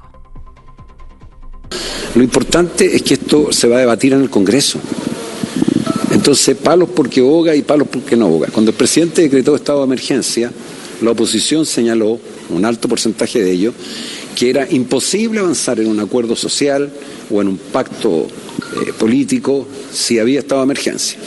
Lo 2.15 2.23
importante 2.23 2.95
es 2.95 3.03
que 3.03 3.15
esto 3.15 3.51
se 3.51 3.67
va 3.67 3.77
a 3.77 3.79
debatir 3.79 4.13
en 4.13 4.21
el 4.21 4.29
Congreso. 4.29 4.79
Entonces, 6.11 6.57
palos 6.57 6.89
porque 6.89 7.21
boga 7.21 7.55
y 7.55 7.61
palos 7.61 7.87
porque 7.87 8.15
no 8.15 8.27
boga. 8.27 8.49
Cuando 8.51 8.71
el 8.71 8.77
presidente 8.77 9.21
decretó 9.21 9.55
estado 9.55 9.79
de 9.79 9.85
emergencia, 9.85 10.51
la 11.01 11.11
oposición 11.11 11.65
señaló, 11.65 12.19
un 12.49 12.65
alto 12.65 12.87
porcentaje 12.87 13.41
de 13.41 13.51
ello, 13.51 13.73
que 14.35 14.49
era 14.49 14.67
imposible 14.69 15.39
avanzar 15.39 15.79
en 15.79 15.87
un 15.87 15.99
acuerdo 15.99 16.35
social 16.35 16.91
o 17.29 17.41
en 17.41 17.47
un 17.47 17.57
pacto 17.57 18.25
eh, 18.25 18.93
político 18.97 19.67
si 19.91 20.19
había 20.19 20.39
estado 20.39 20.61
de 20.61 20.65
emergencia. 20.65 21.19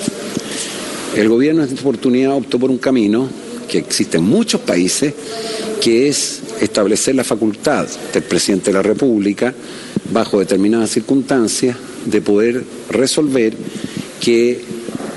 El 1.17 1.29
gobierno 1.29 1.63
en 1.63 1.69
esta 1.69 1.81
oportunidad 1.81 2.35
optó 2.35 2.59
por 2.59 2.71
un 2.71 2.79
camino 2.79 3.29
que 3.69 3.79
existe 3.79 4.19
en 4.19 4.25
muchos 4.25 4.61
países, 4.61 5.15
que 5.81 6.09
es 6.09 6.41
establecer 6.61 7.15
la 7.15 7.25
facultad 7.25 7.87
del 8.13 8.23
presidente 8.23 8.71
de 8.71 8.75
la 8.75 8.83
República, 8.83 9.55
bajo 10.13 10.39
determinadas 10.39 10.91
circunstancias, 10.91 11.77
de 12.07 12.21
poder 12.21 12.65
resolver 12.91 13.55
que 14.21 14.61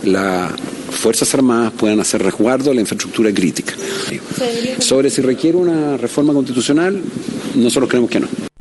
las 0.04 0.52
Fuerzas 0.92 1.34
Armadas 1.34 1.74
puedan 1.78 2.00
hacer 2.00 2.22
resguardo 2.22 2.70
de 2.70 2.75
la 2.75 2.82
infraestructura 2.82 3.34
crítica. 3.34 3.74
Sobre 4.80 5.10
si 5.10 5.22
requiere 5.22 5.58
una 5.58 5.98
reforma 5.98 6.34
constitucional, 6.34 7.02
nosotros 7.56 7.90
creemos 7.90 8.10
que 8.10 8.20
no. 8.20 8.55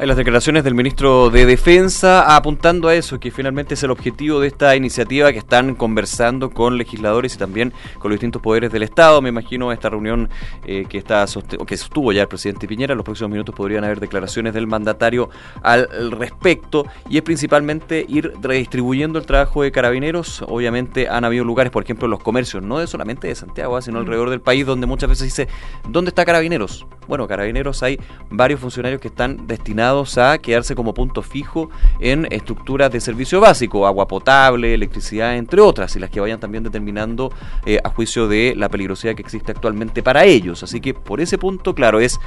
Hay 0.00 0.06
las 0.06 0.16
declaraciones 0.16 0.64
del 0.64 0.74
ministro 0.74 1.28
de 1.28 1.44
Defensa 1.44 2.34
apuntando 2.34 2.88
a 2.88 2.94
eso, 2.94 3.20
que 3.20 3.30
finalmente 3.30 3.74
es 3.74 3.82
el 3.82 3.90
objetivo 3.90 4.40
de 4.40 4.46
esta 4.46 4.74
iniciativa 4.74 5.30
que 5.30 5.40
están 5.40 5.74
conversando 5.74 6.48
con 6.48 6.78
legisladores 6.78 7.34
y 7.34 7.38
también 7.38 7.74
con 7.98 8.08
los 8.08 8.14
distintos 8.14 8.40
poderes 8.40 8.72
del 8.72 8.82
Estado. 8.82 9.20
Me 9.20 9.28
imagino 9.28 9.70
esta 9.72 9.90
reunión 9.90 10.30
eh, 10.64 10.86
que 10.88 10.96
está 10.96 11.26
que 11.66 11.76
sostuvo 11.76 12.12
ya 12.12 12.22
el 12.22 12.28
presidente 12.28 12.66
Piñera. 12.66 12.94
En 12.94 12.96
los 12.96 13.04
próximos 13.04 13.30
minutos 13.30 13.54
podrían 13.54 13.84
haber 13.84 14.00
declaraciones 14.00 14.54
del 14.54 14.66
mandatario 14.66 15.28
al 15.62 16.12
respecto 16.12 16.86
y 17.10 17.18
es 17.18 17.22
principalmente 17.22 18.06
ir 18.08 18.32
redistribuyendo 18.40 19.18
el 19.18 19.26
trabajo 19.26 19.64
de 19.64 19.70
carabineros. 19.70 20.42
Obviamente 20.48 21.10
han 21.10 21.26
habido 21.26 21.44
lugares, 21.44 21.70
por 21.70 21.82
ejemplo, 21.82 22.06
en 22.06 22.12
los 22.12 22.22
comercios, 22.22 22.62
no 22.62 22.86
solamente 22.86 23.28
de 23.28 23.34
Santiago, 23.34 23.76
ah, 23.76 23.82
sino 23.82 23.98
mm. 23.98 24.00
alrededor 24.00 24.30
del 24.30 24.40
país, 24.40 24.64
donde 24.64 24.86
muchas 24.86 25.10
veces 25.10 25.24
dice, 25.24 25.48
¿dónde 25.86 26.08
está 26.08 26.24
carabineros? 26.24 26.86
Bueno, 27.06 27.28
carabineros 27.28 27.82
hay 27.82 28.00
varios 28.30 28.60
funcionarios 28.60 28.98
que 29.00 29.08
están 29.08 29.46
destinados 29.46 29.89
a 29.90 30.38
quedarse 30.38 30.74
como 30.74 30.94
punto 30.94 31.22
fijo 31.22 31.68
en 31.98 32.26
estructuras 32.30 32.90
de 32.92 33.00
servicio 33.00 33.40
básico, 33.40 33.86
agua 33.86 34.06
potable, 34.06 34.72
electricidad, 34.72 35.36
entre 35.36 35.60
otras, 35.60 35.96
y 35.96 35.98
las 35.98 36.10
que 36.10 36.20
vayan 36.20 36.38
también 36.38 36.62
determinando 36.62 37.32
eh, 37.66 37.80
a 37.82 37.90
juicio 37.90 38.28
de 38.28 38.54
la 38.56 38.68
peligrosidad 38.68 39.14
que 39.14 39.22
existe 39.22 39.52
actualmente 39.52 40.02
para 40.02 40.24
ellos. 40.24 40.62
Así 40.62 40.80
que 40.80 40.94
por 40.94 41.20
ese 41.20 41.38
punto, 41.38 41.74
claro, 41.74 41.98
es 42.00 42.20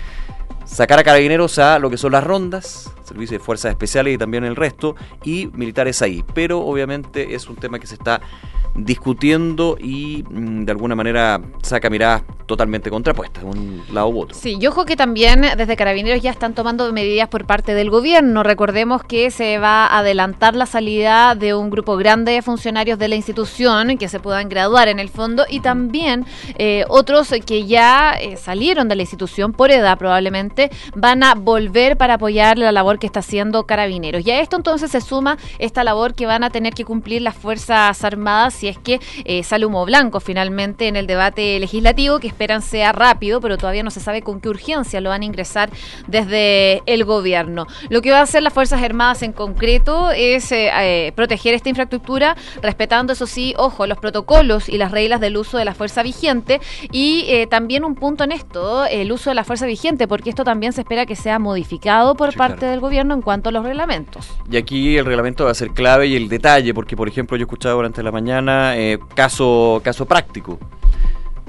sacar 0.66 1.00
a 1.00 1.04
carabineros 1.04 1.58
a 1.60 1.80
lo 1.80 1.90
que 1.90 1.98
son 1.98 2.12
las 2.12 2.24
rondas, 2.24 2.94
servicios 3.04 3.40
de 3.40 3.46
fuerzas 3.46 3.72
especiales 3.72 4.16
y 4.16 4.18
también 4.18 4.44
el 4.44 4.56
resto, 4.56 4.96
y 5.24 5.48
militares 5.54 6.02
ahí. 6.02 6.24
Pero 6.34 6.60
obviamente 6.60 7.34
es 7.34 7.48
un 7.48 7.56
tema 7.56 7.80
que 7.80 7.88
se 7.88 7.96
está 7.96 8.22
discutiendo 8.76 9.78
y 9.80 10.24
mm, 10.30 10.66
de 10.66 10.72
alguna 10.72 10.96
manera 10.96 11.42
saca 11.62 11.90
miradas 11.90 12.24
totalmente 12.46 12.90
contrapuestas, 12.90 13.44
un 13.44 13.84
lado 13.92 14.10
u 14.10 14.22
otro. 14.22 14.36
Sí, 14.38 14.58
yo 14.60 14.72
ojo 14.72 14.86
que 14.86 14.96
también 14.96 15.42
desde 15.58 15.76
Carabineros 15.76 16.22
ya 16.22 16.32
están 16.32 16.54
tomando 16.54 16.92
medidas 16.92 17.30
por 17.30 17.46
parte 17.46 17.74
del 17.74 17.90
gobierno. 17.90 18.44
Recordemos 18.44 19.04
que 19.04 19.32
se 19.32 19.60
va 19.60 19.86
a 19.86 20.00
adelantar 20.00 20.56
la 20.56 20.66
salida 20.66 21.36
de 21.36 21.54
un 21.54 21.70
grupo 21.70 21.96
grande 21.96 22.34
de 22.34 22.42
funcionarios 22.42 23.00
de 23.00 23.08
la 23.08 23.16
institución 23.16 23.98
que 23.98 24.10
se 24.10 24.20
puedan 24.20 24.50
graduar 24.50 24.88
en 24.88 25.00
el 25.00 25.10
fondo 25.10 25.46
y 25.50 25.62
también 25.62 26.26
eh, 26.56 26.86
otros 26.90 27.34
que 27.46 27.66
ya 27.66 28.14
eh, 28.14 28.38
salieron 28.38 28.90
de 28.90 28.96
la 28.96 29.04
institución 29.04 29.54
por 29.54 29.72
edad 29.72 29.98
probablemente 29.98 30.70
van 30.96 31.24
a 31.24 31.36
volver 31.36 31.98
para 31.98 32.16
apoyar 32.16 32.58
la 32.58 32.72
labor 32.72 33.00
que 33.00 33.08
está 33.08 33.20
haciendo 33.20 33.66
Carabineros. 33.66 34.26
Y 34.26 34.32
a 34.32 34.42
esto 34.42 34.58
entonces 34.58 34.92
se 34.92 35.02
suma 35.02 35.38
esta 35.60 35.84
labor 35.84 36.14
que 36.14 36.26
van 36.26 36.44
a 36.44 36.50
tener 36.50 36.74
que 36.74 36.86
cumplir 36.86 37.22
las 37.22 37.36
Fuerzas 37.36 38.04
Armadas 38.04 38.63
si 38.64 38.70
es 38.70 38.78
que 38.78 39.02
eh, 39.26 39.44
sale 39.44 39.66
humo 39.66 39.84
blanco 39.84 40.22
finalmente 40.22 40.88
en 40.88 40.96
el 40.96 41.06
debate 41.06 41.60
legislativo, 41.60 42.20
que 42.20 42.28
esperan 42.28 42.62
sea 42.62 42.94
rápido, 42.94 43.42
pero 43.42 43.58
todavía 43.58 43.84
no 43.84 43.92
se 43.92 44.00
sabe 44.00 44.22
con 44.22 44.40
qué 44.40 44.48
urgencia 44.48 45.02
lo 45.02 45.10
van 45.10 45.22
a 45.22 45.26
ingresar 45.26 45.70
desde 46.08 46.82
el 46.86 47.04
gobierno. 47.04 47.68
Lo 47.90 48.02
que 48.02 48.12
va 48.12 48.20
a 48.20 48.22
hacer 48.22 48.42
las 48.42 48.54
Fuerzas 48.54 48.82
Armadas 48.82 49.22
en 49.22 49.34
concreto 49.34 50.12
es 50.12 50.50
eh, 50.54 50.72
eh, 50.74 51.12
proteger 51.14 51.54
esta 51.54 51.68
infraestructura, 51.68 52.38
respetando, 52.62 53.12
eso 53.12 53.28
sí, 53.28 53.54
ojo, 53.58 53.86
los 53.86 53.98
protocolos 53.98 54.70
y 54.70 54.78
las 54.78 54.92
reglas 54.92 55.20
del 55.20 55.36
uso 55.36 55.58
de 55.58 55.66
la 55.66 55.74
fuerza 55.74 56.02
vigente 56.02 56.62
y 56.90 57.46
también 57.48 57.84
un 57.84 57.96
punto 57.96 58.24
en 58.24 58.32
esto, 58.32 58.86
el 58.86 59.12
uso 59.12 59.30
de 59.30 59.36
la 59.36 59.44
fuerza 59.44 59.66
vigente, 59.66 60.08
porque 60.08 60.30
esto 60.30 60.46
también 60.46 60.72
se 60.72 60.82
espera 60.82 61.06
que 61.06 61.18
sea 61.18 61.38
modificado 61.38 62.16
por 62.16 62.34
parte 62.36 62.66
del 62.66 62.80
gobierno 62.80 63.14
en 63.14 63.22
cuanto 63.22 63.50
a 63.50 63.52
los 63.52 63.66
reglamentos. 63.66 64.30
Y 64.50 64.56
aquí 64.56 64.96
el 64.98 65.06
reglamento 65.06 65.44
va 65.46 65.52
a 65.52 65.54
ser 65.54 65.72
clave 65.72 66.08
y 66.08 66.16
el 66.16 66.30
detalle, 66.30 66.74
porque 66.74 66.96
por 66.96 67.10
ejemplo 67.10 67.36
yo 67.36 67.44
escuchaba 67.44 67.76
durante 67.76 68.02
la 68.02 68.12
mañana 68.14 68.53
eh, 68.76 69.00
caso, 69.16 69.82
caso 69.84 70.06
práctico. 70.06 70.60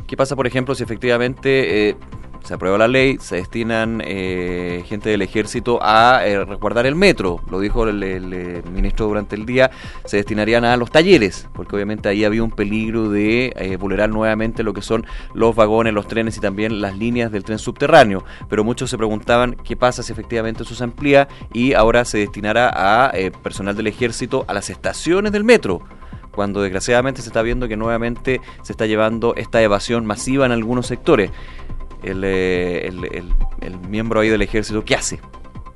¿Qué 0.06 0.16
pasa, 0.16 0.36
por 0.36 0.46
ejemplo, 0.46 0.74
si 0.74 0.82
efectivamente 0.82 1.88
eh, 1.88 1.96
se 2.42 2.52
aprueba 2.52 2.76
la 2.76 2.88
ley, 2.88 3.16
se 3.18 3.36
destinan 3.36 4.02
eh, 4.04 4.84
gente 4.86 5.08
del 5.08 5.22
ejército 5.22 5.78
a 5.82 6.20
resguardar 6.46 6.84
el 6.84 6.94
metro? 6.94 7.40
Lo 7.50 7.58
dijo 7.58 7.88
el, 7.88 8.62
ministro 8.70 9.06
durante 9.06 9.34
el 9.34 9.46
día, 9.46 9.70
se 10.04 10.18
destinarían 10.18 10.66
a 10.66 10.76
los 10.76 10.90
talleres, 10.90 11.48
porque 11.54 11.74
obviamente 11.74 12.10
ahí 12.10 12.22
había 12.22 12.42
un 12.42 12.50
peligro 12.50 13.08
de 13.08 13.76
vulnerar 13.80 14.10
nuevamente 14.10 14.62
lo 14.62 14.74
que 14.74 14.82
son 14.82 15.06
los 15.32 15.56
vagones, 15.56 15.94
los 15.94 16.06
trenes 16.06 16.36
y 16.36 16.40
también 16.40 16.82
las 16.82 16.98
líneas 16.98 17.32
del 17.32 17.44
tren 17.44 17.58
subterráneo. 17.58 18.24
Pero 18.50 18.62
muchos 18.62 18.90
se 18.90 18.98
preguntaban 18.98 19.56
qué 19.64 19.74
pasa 19.74 20.02
si 20.02 20.12
efectivamente 20.12 20.64
eso 20.64 20.74
se 20.74 20.84
amplía 20.84 21.28
y 21.52 21.72
ahora 21.72 22.04
se 22.04 22.18
destinará 22.18 23.06
a 23.06 23.12
personal 23.42 23.74
del 23.74 23.86
ejército 23.86 24.44
a 24.48 24.52
las 24.52 24.68
estaciones 24.68 25.32
del 25.32 25.44
metro 25.44 25.80
cuando 26.34 26.62
desgraciadamente 26.62 27.22
se 27.22 27.28
está 27.28 27.42
viendo 27.42 27.68
que 27.68 27.76
nuevamente 27.76 28.40
se 28.62 28.72
está 28.72 28.86
llevando 28.86 29.34
esta 29.36 29.62
evasión 29.62 30.06
masiva 30.06 30.46
en 30.46 30.52
algunos 30.52 30.86
sectores. 30.86 31.30
El, 32.02 32.22
eh, 32.24 32.90
miembro 33.88 34.20
ahí 34.20 34.28
del 34.28 34.42
ejército, 34.42 34.84
¿qué 34.84 34.94
hace? 34.94 35.20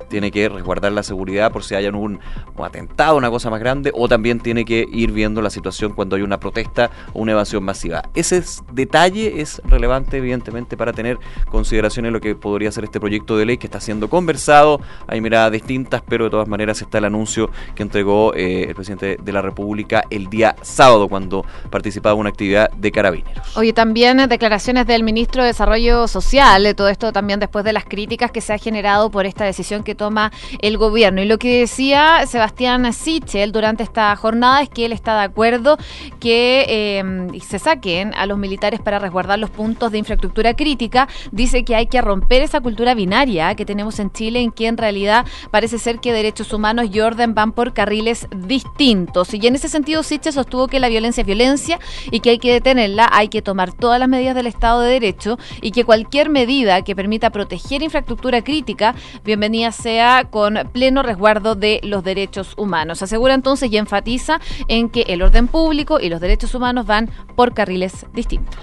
Tiene 0.09 0.31
que 0.31 0.49
resguardar 0.49 0.93
la 0.93 1.03
seguridad 1.03 1.53
por 1.53 1.65
si 1.65 1.75
hay 1.75 1.87
un, 1.87 2.21
atentado, 2.63 3.17
una 3.17 3.31
cosa 3.31 3.51
más 3.51 3.61
grande, 3.61 3.91
o 3.95 4.09
también 4.09 4.41
tiene 4.41 4.65
que 4.65 4.87
ir 4.91 5.13
viendo 5.13 5.43
la 5.43 5.51
situación 5.51 5.93
cuando 5.93 6.17
hay 6.17 6.23
una 6.23 6.41
protesta 6.41 6.91
o 7.13 7.21
una 7.21 7.33
evasión 7.33 7.63
masiva. 7.65 8.03
Ese 8.15 8.43
detalle 8.73 9.41
es 9.41 9.63
relevante, 9.65 10.19
evidentemente, 10.19 10.77
para 10.77 10.93
tener 10.93 11.19
consideración 11.51 12.07
en 12.07 12.13
lo 12.13 12.21
que 12.21 12.35
podría 12.35 12.73
ser 12.73 12.85
este 12.85 13.01
proyecto 13.01 13.37
de 13.37 13.47
ley 13.47 13.59
que 13.59 13.67
está 13.67 13.81
siendo 13.81 14.09
conversado. 14.09 14.81
Hay 15.07 15.21
miradas 15.21 15.53
distintas, 15.53 16.03
pero 16.07 16.25
de 16.25 16.31
todas 16.31 16.49
maneras 16.49 16.81
está 16.83 16.99
el 16.99 17.05
anuncio 17.05 17.51
que 17.75 17.83
entregó 17.83 18.35
eh, 18.35 18.65
el 18.69 18.75
presidente 18.75 19.19
de 19.23 19.33
la 19.33 19.43
República 19.43 20.05
el 20.11 20.29
día 20.29 20.57
sábado 20.63 21.09
cuando 21.09 21.45
participaba 21.71 22.15
en 22.15 22.21
una 22.21 22.31
actividad 22.31 22.71
de 22.71 22.93
carabineros. 22.93 23.57
Oye, 23.57 23.73
también 23.73 24.29
declaraciones 24.29 24.87
del 24.87 25.03
ministro 25.03 25.43
de 25.43 25.49
Desarrollo 25.49 26.09
Social, 26.09 26.63
de 26.63 26.75
todo 26.75 26.89
esto 26.89 27.13
también 27.13 27.41
después 27.41 27.65
de 27.65 27.73
las 27.73 27.85
críticas 27.85 28.31
que 28.31 28.41
se 28.41 28.53
ha 28.53 28.59
generado 28.59 29.11
por 29.11 29.27
esta 29.27 29.45
decisión 29.45 29.83
que 29.83 29.95
toma 29.99 30.33
el 30.61 30.79
gobierno. 30.79 31.21
Y 31.21 31.27
lo 31.27 31.39
que 31.39 31.61
decía 31.61 32.27
Sebastián 32.27 32.91
Sichel 32.95 33.53
durante 33.53 33.83
esta 33.83 34.17
jornada 34.17 34.63
es 34.63 34.71
que 34.71 34.87
él 34.87 34.93
está 34.93 35.19
de 35.19 35.25
acuerdo 35.25 35.77
que 36.21 36.65
eh, 36.67 37.41
se 37.47 37.59
saquen 37.59 38.15
a 38.15 38.25
los 38.25 38.39
militares 38.39 38.81
para 38.81 38.99
resguardar 38.99 39.39
los 39.39 39.51
puntos 39.51 39.93
de 39.93 39.99
infraestructura 39.99 40.55
crítica. 40.55 41.09
Dice 41.33 41.65
que 41.65 41.77
hay 41.77 41.87
que 41.87 42.01
romper 42.01 42.41
esa 42.41 42.61
cultura 42.61 42.95
binaria 42.95 43.55
que 43.55 43.67
tenemos 43.67 43.99
en 43.99 44.11
Chile 44.11 44.41
en 44.41 44.53
que 44.53 44.69
en 44.69 44.79
realidad 44.79 45.27
parece 45.51 45.79
ser 45.79 45.99
que 45.99 46.13
derechos 46.13 46.53
humanos 46.55 46.87
y 46.91 47.01
orden 47.01 47.35
van 47.35 47.53
por 47.53 47.75
carriles 47.75 48.27
distintos. 48.35 49.35
Y 49.35 49.47
en 49.47 49.57
ese 49.57 49.69
sentido 49.69 50.03
Sichel 50.03 50.33
sostuvo 50.33 50.69
que 50.69 50.81
la 50.81 50.89
violencia 50.89 51.21
es 51.23 51.27
violencia 51.27 51.79
y 52.11 52.21
que 52.21 52.31
hay 52.31 52.39
que 52.39 52.53
detenerla, 52.53 53.09
hay 53.13 53.29
que 53.29 53.43
tomar 53.43 53.73
todas 53.73 53.99
las 53.99 54.09
medidas 54.09 54.35
del 54.35 54.47
Estado 54.47 54.81
de 54.81 54.93
Derecho 54.93 55.39
y 55.61 55.73
que 55.73 55.85
cualquier 55.85 56.31
medida 56.31 56.83
que 56.83 56.95
permita 56.95 57.31
proteger 57.31 57.83
infraestructura 57.83 58.43
crítica, 58.43 58.95
bienvenida 59.25 59.73
sea 59.73 59.88
sea 59.89 60.27
con 60.29 60.59
pleno 60.71 61.03
resguardo 61.03 61.55
de 61.55 61.81
los 61.83 62.05
derechos 62.05 62.53
humanos. 62.59 63.01
Asegura 63.01 63.33
entonces 63.33 63.73
y 63.73 63.79
enfatiza 63.79 64.39
en 64.69 64.91
que 64.91 65.07
el 65.09 65.23
orden 65.23 65.49
público 65.49 65.99
y 65.99 66.11
los 66.11 66.21
derechos 66.21 66.55
humanos 66.55 66.85
van 66.85 67.11
por 67.35 67.55
carriles 67.55 68.05
distintos. 68.13 68.55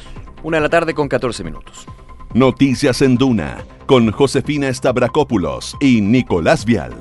Una 0.43 0.57
de 0.57 0.61
la 0.61 0.69
tarde 0.69 0.93
con 0.93 1.07
14 1.07 1.43
minutos. 1.43 1.87
Noticias 2.35 3.01
en 3.01 3.15
Duna 3.15 3.65
con 3.87 4.11
Josefina 4.11 4.71
Stavrakopoulos 4.71 5.75
y 5.79 6.01
Nicolás 6.01 6.63
Vial. 6.63 6.93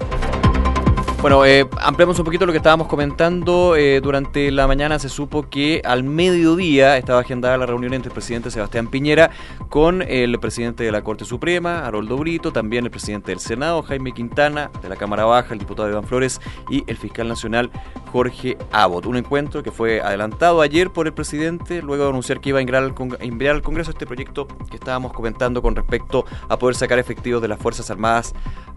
Bueno, 1.24 1.46
eh, 1.46 1.66
ampliamos 1.80 2.18
un 2.18 2.26
poquito 2.26 2.44
lo 2.44 2.52
que 2.52 2.58
estábamos 2.58 2.86
comentando. 2.86 3.76
Eh, 3.76 4.02
durante 4.02 4.50
la 4.50 4.66
mañana 4.66 4.98
se 4.98 5.08
supo 5.08 5.48
que 5.48 5.80
al 5.82 6.04
mediodía 6.04 6.98
estaba 6.98 7.20
agendada 7.20 7.56
la 7.56 7.64
reunión 7.64 7.94
entre 7.94 8.10
el 8.10 8.12
presidente 8.12 8.50
Sebastián 8.50 8.88
Piñera 8.88 9.30
con 9.70 10.02
el 10.02 10.38
presidente 10.38 10.84
de 10.84 10.92
la 10.92 11.00
Corte 11.02 11.24
Suprema, 11.24 11.86
Haroldo 11.86 12.18
Brito, 12.18 12.52
también 12.52 12.84
el 12.84 12.90
presidente 12.90 13.32
del 13.32 13.40
Senado, 13.40 13.82
Jaime 13.82 14.12
Quintana, 14.12 14.70
de 14.82 14.90
la 14.90 14.96
Cámara 14.96 15.24
Baja, 15.24 15.54
el 15.54 15.60
diputado 15.60 15.88
Iván 15.88 16.04
Flores 16.04 16.42
y 16.68 16.84
el 16.88 16.98
fiscal 16.98 17.26
nacional 17.26 17.70
Jorge 18.12 18.58
Abbott. 18.70 19.06
Un 19.06 19.16
encuentro 19.16 19.62
que 19.62 19.70
fue 19.70 20.02
adelantado 20.02 20.60
ayer 20.60 20.90
por 20.90 21.06
el 21.06 21.14
presidente, 21.14 21.80
luego 21.80 22.02
de 22.02 22.10
anunciar 22.10 22.42
que 22.42 22.50
iba 22.50 22.58
a 22.58 22.60
enviar 22.60 22.82
al, 22.82 22.94
enviar 23.20 23.54
al 23.54 23.62
Congreso 23.62 23.92
este 23.92 24.04
proyecto 24.04 24.46
que 24.70 24.76
estábamos 24.76 25.14
comentando 25.14 25.62
con 25.62 25.74
respecto 25.74 26.26
a 26.50 26.58
poder 26.58 26.76
sacar 26.76 26.98
efectivos 26.98 27.40
de 27.40 27.48
las 27.48 27.58
Fuerzas 27.58 27.90
Armadas 27.90 28.34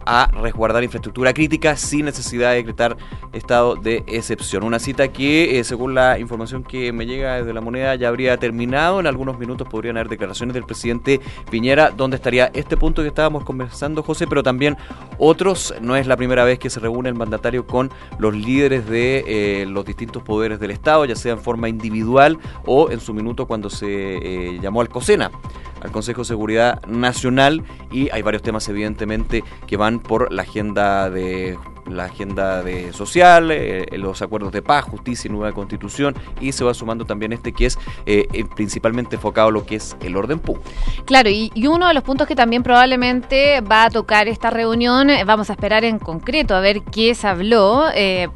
a 0.07 0.31
resguardar 0.31 0.85
infraestructura 0.85 1.33
crítica 1.33 1.75
sin 1.75 2.07
decretar 2.37 2.97
estado 3.33 3.75
de 3.75 4.03
excepción. 4.07 4.63
Una 4.63 4.79
cita 4.79 5.09
que, 5.09 5.59
eh, 5.59 5.63
según 5.63 5.95
la 5.95 6.19
información 6.19 6.63
que 6.63 6.91
me 6.91 7.05
llega 7.05 7.37
desde 7.37 7.53
la 7.53 7.61
moneda, 7.61 7.95
ya 7.95 8.07
habría 8.07 8.37
terminado. 8.37 8.99
En 8.99 9.07
algunos 9.07 9.37
minutos 9.37 9.67
podrían 9.67 9.97
haber 9.97 10.09
declaraciones 10.09 10.53
del 10.53 10.63
presidente 10.63 11.19
Piñera, 11.49 11.91
donde 11.91 12.15
estaría 12.15 12.51
este 12.53 12.77
punto 12.77 13.01
que 13.01 13.09
estábamos 13.09 13.43
conversando, 13.43 14.03
José, 14.03 14.27
pero 14.27 14.43
también 14.43 14.77
otros. 15.17 15.73
No 15.81 15.95
es 15.95 16.07
la 16.07 16.17
primera 16.17 16.43
vez 16.43 16.59
que 16.59 16.69
se 16.69 16.79
reúne 16.79 17.09
el 17.09 17.15
mandatario 17.15 17.65
con 17.65 17.91
los 18.19 18.35
líderes 18.35 18.87
de 18.87 19.23
eh, 19.27 19.65
los 19.65 19.85
distintos 19.85 20.23
poderes 20.23 20.59
del 20.59 20.71
Estado, 20.71 21.05
ya 21.05 21.15
sea 21.15 21.33
en 21.33 21.39
forma 21.39 21.69
individual 21.69 22.37
o 22.65 22.89
en 22.91 22.99
su 22.99 23.13
minuto 23.13 23.47
cuando 23.47 23.69
se 23.69 23.87
eh, 23.87 24.59
llamó 24.61 24.81
al 24.81 24.89
COSENA 24.89 25.31
al 25.81 25.91
Consejo 25.91 26.21
de 26.21 26.25
Seguridad 26.25 26.83
Nacional 26.85 27.63
y 27.91 28.09
hay 28.09 28.21
varios 28.21 28.41
temas 28.41 28.67
evidentemente 28.69 29.43
que 29.65 29.77
van 29.77 29.99
por 29.99 30.31
la 30.31 30.43
agenda 30.43 31.09
de 31.09 31.57
la 31.89 32.05
agenda 32.05 32.63
de 32.63 32.93
social, 32.93 33.51
eh, 33.51 33.85
los 33.97 34.21
acuerdos 34.21 34.51
de 34.51 34.61
paz, 34.61 34.85
justicia 34.85 35.27
y 35.27 35.31
nueva 35.31 35.51
constitución, 35.53 36.15
y 36.39 36.51
se 36.51 36.63
va 36.63 36.73
sumando 36.73 37.05
también 37.05 37.33
este 37.33 37.53
que 37.53 37.67
es 37.67 37.77
eh, 38.05 38.27
eh, 38.33 38.45
principalmente 38.55 39.15
enfocado 39.15 39.49
a 39.49 39.51
lo 39.51 39.65
que 39.65 39.75
es 39.75 39.95
el 40.01 40.15
orden 40.15 40.39
público. 40.39 40.69
Claro, 41.05 41.29
y, 41.29 41.51
uno 41.67 41.87
de 41.89 41.93
los 41.93 42.03
puntos 42.03 42.27
que 42.27 42.35
también 42.35 42.63
probablemente 42.63 43.59
va 43.59 43.85
a 43.85 43.89
tocar 43.89 44.29
esta 44.29 44.49
reunión, 44.49 45.09
vamos 45.25 45.49
a 45.49 45.53
esperar 45.53 45.83
en 45.83 45.99
concreto 45.99 46.55
a 46.55 46.61
ver 46.61 46.81
qué 46.81 47.13
se 47.13 47.27
habló, 47.27 47.87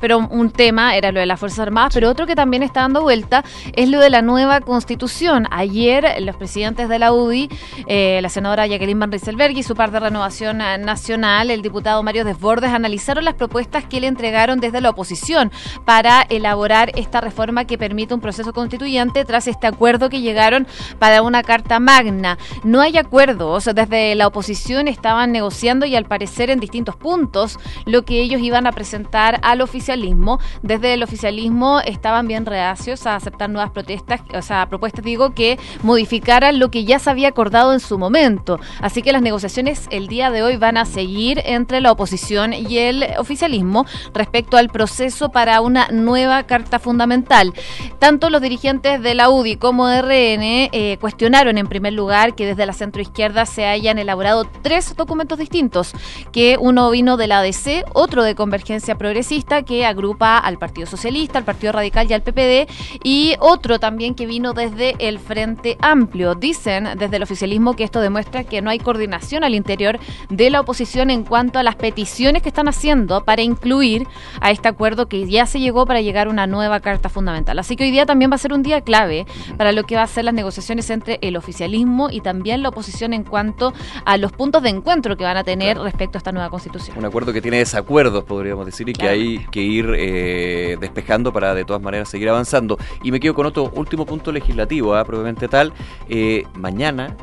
pero 0.02 0.18
un 0.18 0.52
tema 0.52 0.98
era 0.98 1.14
lo 1.14 1.22
de 1.22 1.26
las 1.26 1.40
Fuerzas 1.40 1.60
Armadas, 1.60 1.94
pero 1.94 2.10
otro 2.10 2.28
que 2.28 2.36
también 2.36 2.62
está 2.62 2.82
dando 2.82 3.02
vuelta 3.02 3.46
es 3.74 3.88
lo 3.88 4.02
de 4.02 4.10
la 4.10 4.22
nueva 4.22 4.60
constitución. 4.60 5.48
Ayer 5.50 6.22
los 6.22 6.36
presidentes 6.36 6.90
de 6.90 7.00
la 7.00 7.14
UDI, 7.14 7.50
la 7.88 8.28
senadora 8.28 8.68
Jacqueline 8.68 9.00
Van 9.00 9.12
Rieselberg 9.12 9.58
y 9.58 9.64
su 9.64 9.76
par 9.76 9.92
de 9.92 10.02
Renovación 10.02 10.58
Nacional, 10.58 11.52
el 11.52 11.62
diputado 11.62 12.04
Mario 12.04 12.26
Desbordes, 12.26 12.72
analizaron 12.72 13.24
las 13.24 13.36
propuestas 13.42 13.86
que 13.86 14.00
le 14.00 14.06
entregaron 14.06 14.60
desde 14.60 14.82
la 14.82 14.92
oposición 14.92 15.52
para 15.84 16.22
elaborar 16.30 16.92
esta 16.96 17.22
reforma 17.22 17.66
que 17.66 17.76
permite 17.76 18.14
un 18.14 18.22
proceso 18.22 18.54
constituyente 18.54 19.26
tras 19.26 19.48
este 19.48 19.66
acuerdo 19.66 20.10
que 20.10 20.22
llegaron 20.22 20.68
para 21.00 21.24
una 21.24 21.42
carta 21.42 21.80
magna. 21.80 22.38
No 22.64 22.82
hay 22.82 23.00
acuerdos, 23.00 23.68
desde 23.74 24.14
la 24.14 24.28
oposición 24.28 24.88
estaban 24.88 25.32
negociando 25.32 25.88
y 25.88 25.96
al 25.96 26.06
parecer 26.06 26.52
en 26.52 26.60
distintos 26.60 26.96
puntos 26.96 27.58
lo 27.88 28.06
que 28.06 28.22
ellos 28.22 28.42
iban 28.42 28.68
a 28.68 28.74
presentar 28.74 29.40
al 29.42 29.62
oficialismo. 29.62 30.40
Desde 30.62 30.94
el 30.94 31.02
oficialismo 31.02 31.80
estaban 31.80 32.28
bien 32.28 32.46
reacios 32.46 33.08
a 33.08 33.16
aceptar 33.16 33.50
nuevas 33.50 33.72
protestas, 33.72 34.22
o 34.36 34.44
sea, 34.44 34.70
propuestas 34.70 35.04
digo 35.04 35.34
que 35.34 35.58
modificaran 35.82 36.60
lo 36.60 36.70
que 36.70 36.86
ya 36.86 37.00
se 37.00 37.10
había 37.10 37.30
acordado 37.30 37.74
en 37.74 37.80
su 37.80 37.98
momento. 37.98 38.60
Así 38.82 39.02
que 39.02 39.12
las 39.12 39.24
negociaciones 39.24 39.88
el 39.90 40.08
día 40.08 40.30
de 40.30 40.44
hoy 40.44 40.58
van 40.58 40.78
a 40.78 40.86
seguir 40.86 41.42
entre 41.44 41.82
la 41.82 41.92
oposición 41.92 42.54
y 42.54 42.78
el 42.78 43.04
oficialismo 43.18 43.31
oficialismo 43.32 43.86
respecto 44.14 44.58
al 44.58 44.68
proceso 44.68 45.30
para 45.30 45.62
una 45.62 45.88
nueva 45.88 46.44
carta 46.44 46.80
fundamental. 46.80 47.54
Tanto 47.98 48.30
los 48.30 48.42
dirigentes 48.42 49.02
de 49.02 49.16
la 49.16 49.30
UDI 49.30 49.56
como 49.56 49.88
de 49.88 50.02
RN 50.02 50.70
eh, 50.74 50.98
cuestionaron 51.00 51.58
en 51.58 51.68
primer 51.68 51.94
lugar 51.94 52.36
que 52.36 52.46
desde 52.46 52.66
la 52.66 52.74
centroizquierda 52.74 53.46
se 53.46 53.66
hayan 53.66 54.00
elaborado 54.00 54.46
tres 54.62 54.96
documentos 54.98 55.40
distintos, 55.40 55.94
que 56.34 56.58
uno 56.60 56.92
vino 56.92 57.16
de 57.16 57.28
la 57.28 57.40
ADC, 57.40 57.86
otro 57.94 58.24
de 58.24 58.36
Convergencia 58.36 58.98
Progresista 58.98 59.64
que 59.64 59.86
agrupa 59.86 60.38
al 60.38 60.58
Partido 60.58 60.88
Socialista, 60.88 61.38
al 61.38 61.46
Partido 61.46 61.72
Radical 61.72 62.10
y 62.10 62.14
al 62.14 62.22
PPD, 62.22 62.70
y 63.04 63.36
otro 63.40 63.80
también 63.80 64.14
que 64.14 64.26
vino 64.26 64.54
desde 64.54 64.96
el 65.00 65.20
Frente 65.20 65.78
Amplio. 65.80 66.36
Dicen 66.36 66.90
desde 66.98 67.16
el 67.16 67.24
oficialismo 67.24 67.76
que 67.76 67.86
esto 67.86 68.02
demuestra 68.02 68.44
que 68.44 68.62
no 68.62 68.70
hay 68.70 68.80
coordinación 68.80 69.46
al 69.46 69.56
interior 69.56 70.00
de 70.30 70.50
la 70.50 70.60
oposición 70.60 71.10
en 71.10 71.24
cuanto 71.24 71.60
a 71.60 71.64
las 71.64 71.76
peticiones 71.76 72.42
que 72.42 72.50
están 72.50 72.68
haciendo 72.68 73.21
para 73.26 73.42
incluir 73.42 74.08
a 74.40 74.52
este 74.52 74.68
acuerdo 74.68 75.08
que 75.08 75.28
ya 75.28 75.46
se 75.46 75.60
llegó 75.60 75.86
para 75.86 76.02
llegar 76.02 76.28
a 76.28 76.30
una 76.30 76.48
nueva 76.48 76.80
carta 76.80 77.10
fundamental. 77.10 77.58
Así 77.60 77.76
que 77.76 77.84
hoy 77.84 77.92
día 77.92 78.06
también 78.06 78.32
va 78.32 78.36
a 78.36 78.40
ser 78.40 78.54
un 78.54 78.64
día 78.64 78.82
clave 78.82 79.26
para 79.58 79.72
lo 79.72 79.84
que 79.84 79.96
va 79.96 80.04
a 80.04 80.08
ser 80.08 80.26
las 80.26 80.34
negociaciones 80.34 80.90
entre 80.90 81.20
el 81.22 81.38
oficialismo 81.38 82.10
y 82.10 82.22
también 82.22 82.62
la 82.62 82.70
oposición 82.70 83.14
en 83.14 83.24
cuanto 83.24 83.74
a 84.06 84.18
los 84.18 84.32
puntos 84.32 84.64
de 84.64 84.70
encuentro 84.70 85.18
que 85.18 85.24
van 85.24 85.38
a 85.38 85.44
tener 85.44 85.78
respecto 85.78 86.18
a 86.18 86.20
esta 86.20 86.32
nueva 86.32 86.50
constitución. 86.50 86.98
Un 86.98 87.06
acuerdo 87.06 87.34
que 87.34 87.42
tiene 87.42 87.58
desacuerdos, 87.58 88.24
podríamos 88.24 88.66
decir, 88.66 88.90
y 88.90 88.94
que 88.94 89.08
hay 89.08 89.46
que 89.52 89.62
ir 89.62 89.94
eh, 89.98 90.78
despejando 90.80 91.32
para 91.34 91.54
de 91.54 91.66
todas 91.66 91.82
maneras 91.82 92.10
seguir 92.10 92.30
avanzando. 92.30 92.78
Y 93.04 93.12
me 93.12 93.20
quedo 93.20 93.34
con 93.34 93.46
otro 93.46 93.72
último 93.76 94.06
punto 94.06 94.32
legislativo, 94.32 94.98
¿eh? 94.98 95.04
probablemente 95.06 95.48
tal. 95.48 95.74
Eh, 96.10 96.46
mañana 96.56 97.16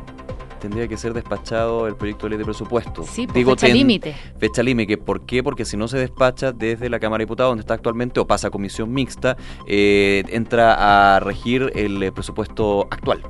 tendría 0.59 0.87
que 0.87 0.97
ser 0.97 1.13
despachado 1.13 1.87
el 1.87 1.95
proyecto 1.95 2.25
de 2.25 2.31
ley 2.31 2.39
de 2.39 2.45
presupuesto. 2.45 3.03
Sí, 3.03 3.27
por 3.27 3.59
fecha 3.59 3.67
límite. 3.67 4.15
Fecha 4.37 4.63
límite. 4.63 4.97
¿Por 4.97 5.21
qué? 5.21 5.43
Porque 5.43 5.65
si 5.65 5.77
no 5.77 5.87
se 5.87 5.97
despacha 5.97 6.51
desde 6.51 6.89
la 6.89 6.99
Cámara 6.99 7.19
de 7.19 7.25
Diputados, 7.25 7.51
donde 7.51 7.61
está 7.61 7.73
actualmente, 7.73 8.19
o 8.19 8.27
pasa 8.27 8.47
a 8.47 8.51
comisión 8.51 8.91
mixta, 8.93 9.37
eh, 9.67 10.23
entra 10.29 11.15
a 11.15 11.19
regir 11.19 11.71
el 11.75 12.01
eh, 12.03 12.11
presupuesto 12.11 12.87
actual 12.91 13.23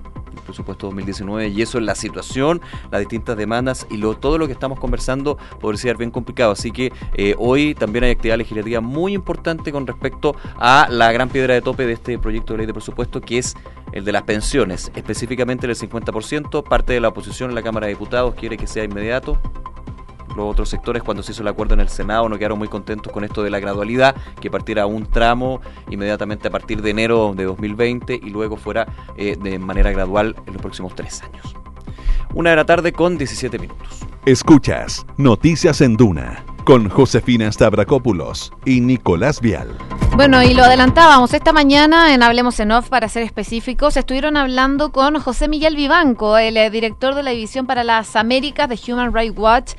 presupuesto 0.50 0.88
2019 0.88 1.50
y 1.50 1.62
eso 1.62 1.78
es 1.78 1.84
la 1.84 1.96
situación, 1.96 2.62
las 2.92 3.02
distintas 3.02 3.38
demandas 3.38 3.88
y 3.90 3.98
lo, 3.98 4.16
todo 4.16 4.38
lo 4.38 4.48
que 4.48 4.54
estamos 4.54 4.80
conversando 4.80 5.38
podría 5.60 5.80
ser 5.80 5.98
bien 5.98 6.12
complicado. 6.12 6.52
Así 6.52 6.72
que 6.72 6.92
eh, 7.16 7.36
hoy 7.38 7.76
también 7.76 8.04
hay 8.04 8.12
actividad 8.12 8.38
legislativa 8.38 8.82
muy 8.82 9.14
importante 9.14 9.72
con 9.72 9.88
respecto 9.88 10.36
a 10.58 10.88
la 10.90 11.12
gran 11.12 11.30
piedra 11.30 11.54
de 11.54 11.62
tope 11.62 11.86
de 11.86 11.94
este 11.94 12.18
proyecto 12.18 12.54
de 12.54 12.60
ley 12.60 12.66
de 12.66 12.74
presupuesto 12.74 13.22
que 13.22 13.38
es 13.38 13.56
el 13.92 14.06
de 14.06 14.12
las 14.12 14.24
pensiones, 14.24 14.92
específicamente 14.96 15.68
el 15.68 15.76
50%. 15.76 16.64
Parte 16.64 16.94
de 16.94 17.00
la 17.00 17.10
oposición 17.10 17.50
en 17.50 17.56
la 17.56 17.64
Cámara 17.64 17.88
de 17.88 17.94
Diputados 17.94 18.36
quiere 18.36 18.58
que 18.58 18.68
sea 18.68 18.84
inmediato 18.84 19.40
los 20.40 20.52
otros 20.52 20.70
sectores 20.70 21.04
cuando 21.04 21.22
se 21.22 21.32
hizo 21.32 21.42
el 21.42 21.48
acuerdo 21.48 21.74
en 21.74 21.82
el 21.82 21.90
Senado 21.90 22.30
no 22.30 22.38
quedaron 22.38 22.58
muy 22.58 22.68
contentos 22.68 23.12
con 23.12 23.24
esto 23.24 23.44
de 23.44 23.50
la 23.50 23.60
gradualidad, 23.60 24.16
que 24.40 24.50
partiera 24.50 24.86
un 24.86 25.06
tramo 25.06 25.62
inmediatamente 25.90 26.48
a 26.48 26.52
partir 26.52 26.82
de 26.82 26.92
enero 26.92 27.34
de 27.36 27.44
2020 27.44 28.20
y 28.22 28.30
luego 28.30 28.58
fuera 28.58 28.88
eh, 29.18 29.38
de 29.40 29.60
manera 29.60 29.92
gradual 29.92 30.36
en 30.46 30.54
los 30.54 30.62
próximos 30.62 30.96
tres 30.96 31.22
años. 31.22 31.56
Una 32.34 32.52
de 32.52 32.56
la 32.56 32.66
tarde 32.66 32.94
con 32.94 33.18
17 33.18 33.58
minutos. 33.60 34.00
Escuchas 34.26 35.06
Noticias 35.18 35.82
en 35.82 35.98
Duna 35.98 36.44
con 36.64 36.90
Josefina 36.90 37.52
Stavrakopoulos 37.52 38.54
y 38.66 38.82
Nicolás 38.82 39.42
Vial. 39.42 39.76
Bueno, 40.20 40.44
y 40.44 40.54
lo 40.54 40.66
adelantábamos 40.66 41.34
esta 41.34 41.54
mañana 41.54 42.14
en 42.14 42.24
Hablemos 42.24 42.60
en 42.60 42.74
Off, 42.74 42.90
para 42.90 43.08
ser 43.08 43.24
específicos, 43.24 43.96
estuvieron 43.96 44.36
hablando 44.36 44.92
con 44.92 45.18
José 45.18 45.48
Miguel 45.48 45.78
Vivanco, 45.78 46.38
el 46.38 46.58
eh, 46.58 46.70
director 46.70 47.16
de 47.16 47.24
la 47.24 47.32
División 47.32 47.66
para 47.66 47.86
las 47.86 48.18
Américas 48.18 48.68
de 48.68 48.78
Human 48.86 49.14
Rights 49.14 49.40
Watch, 49.40 49.72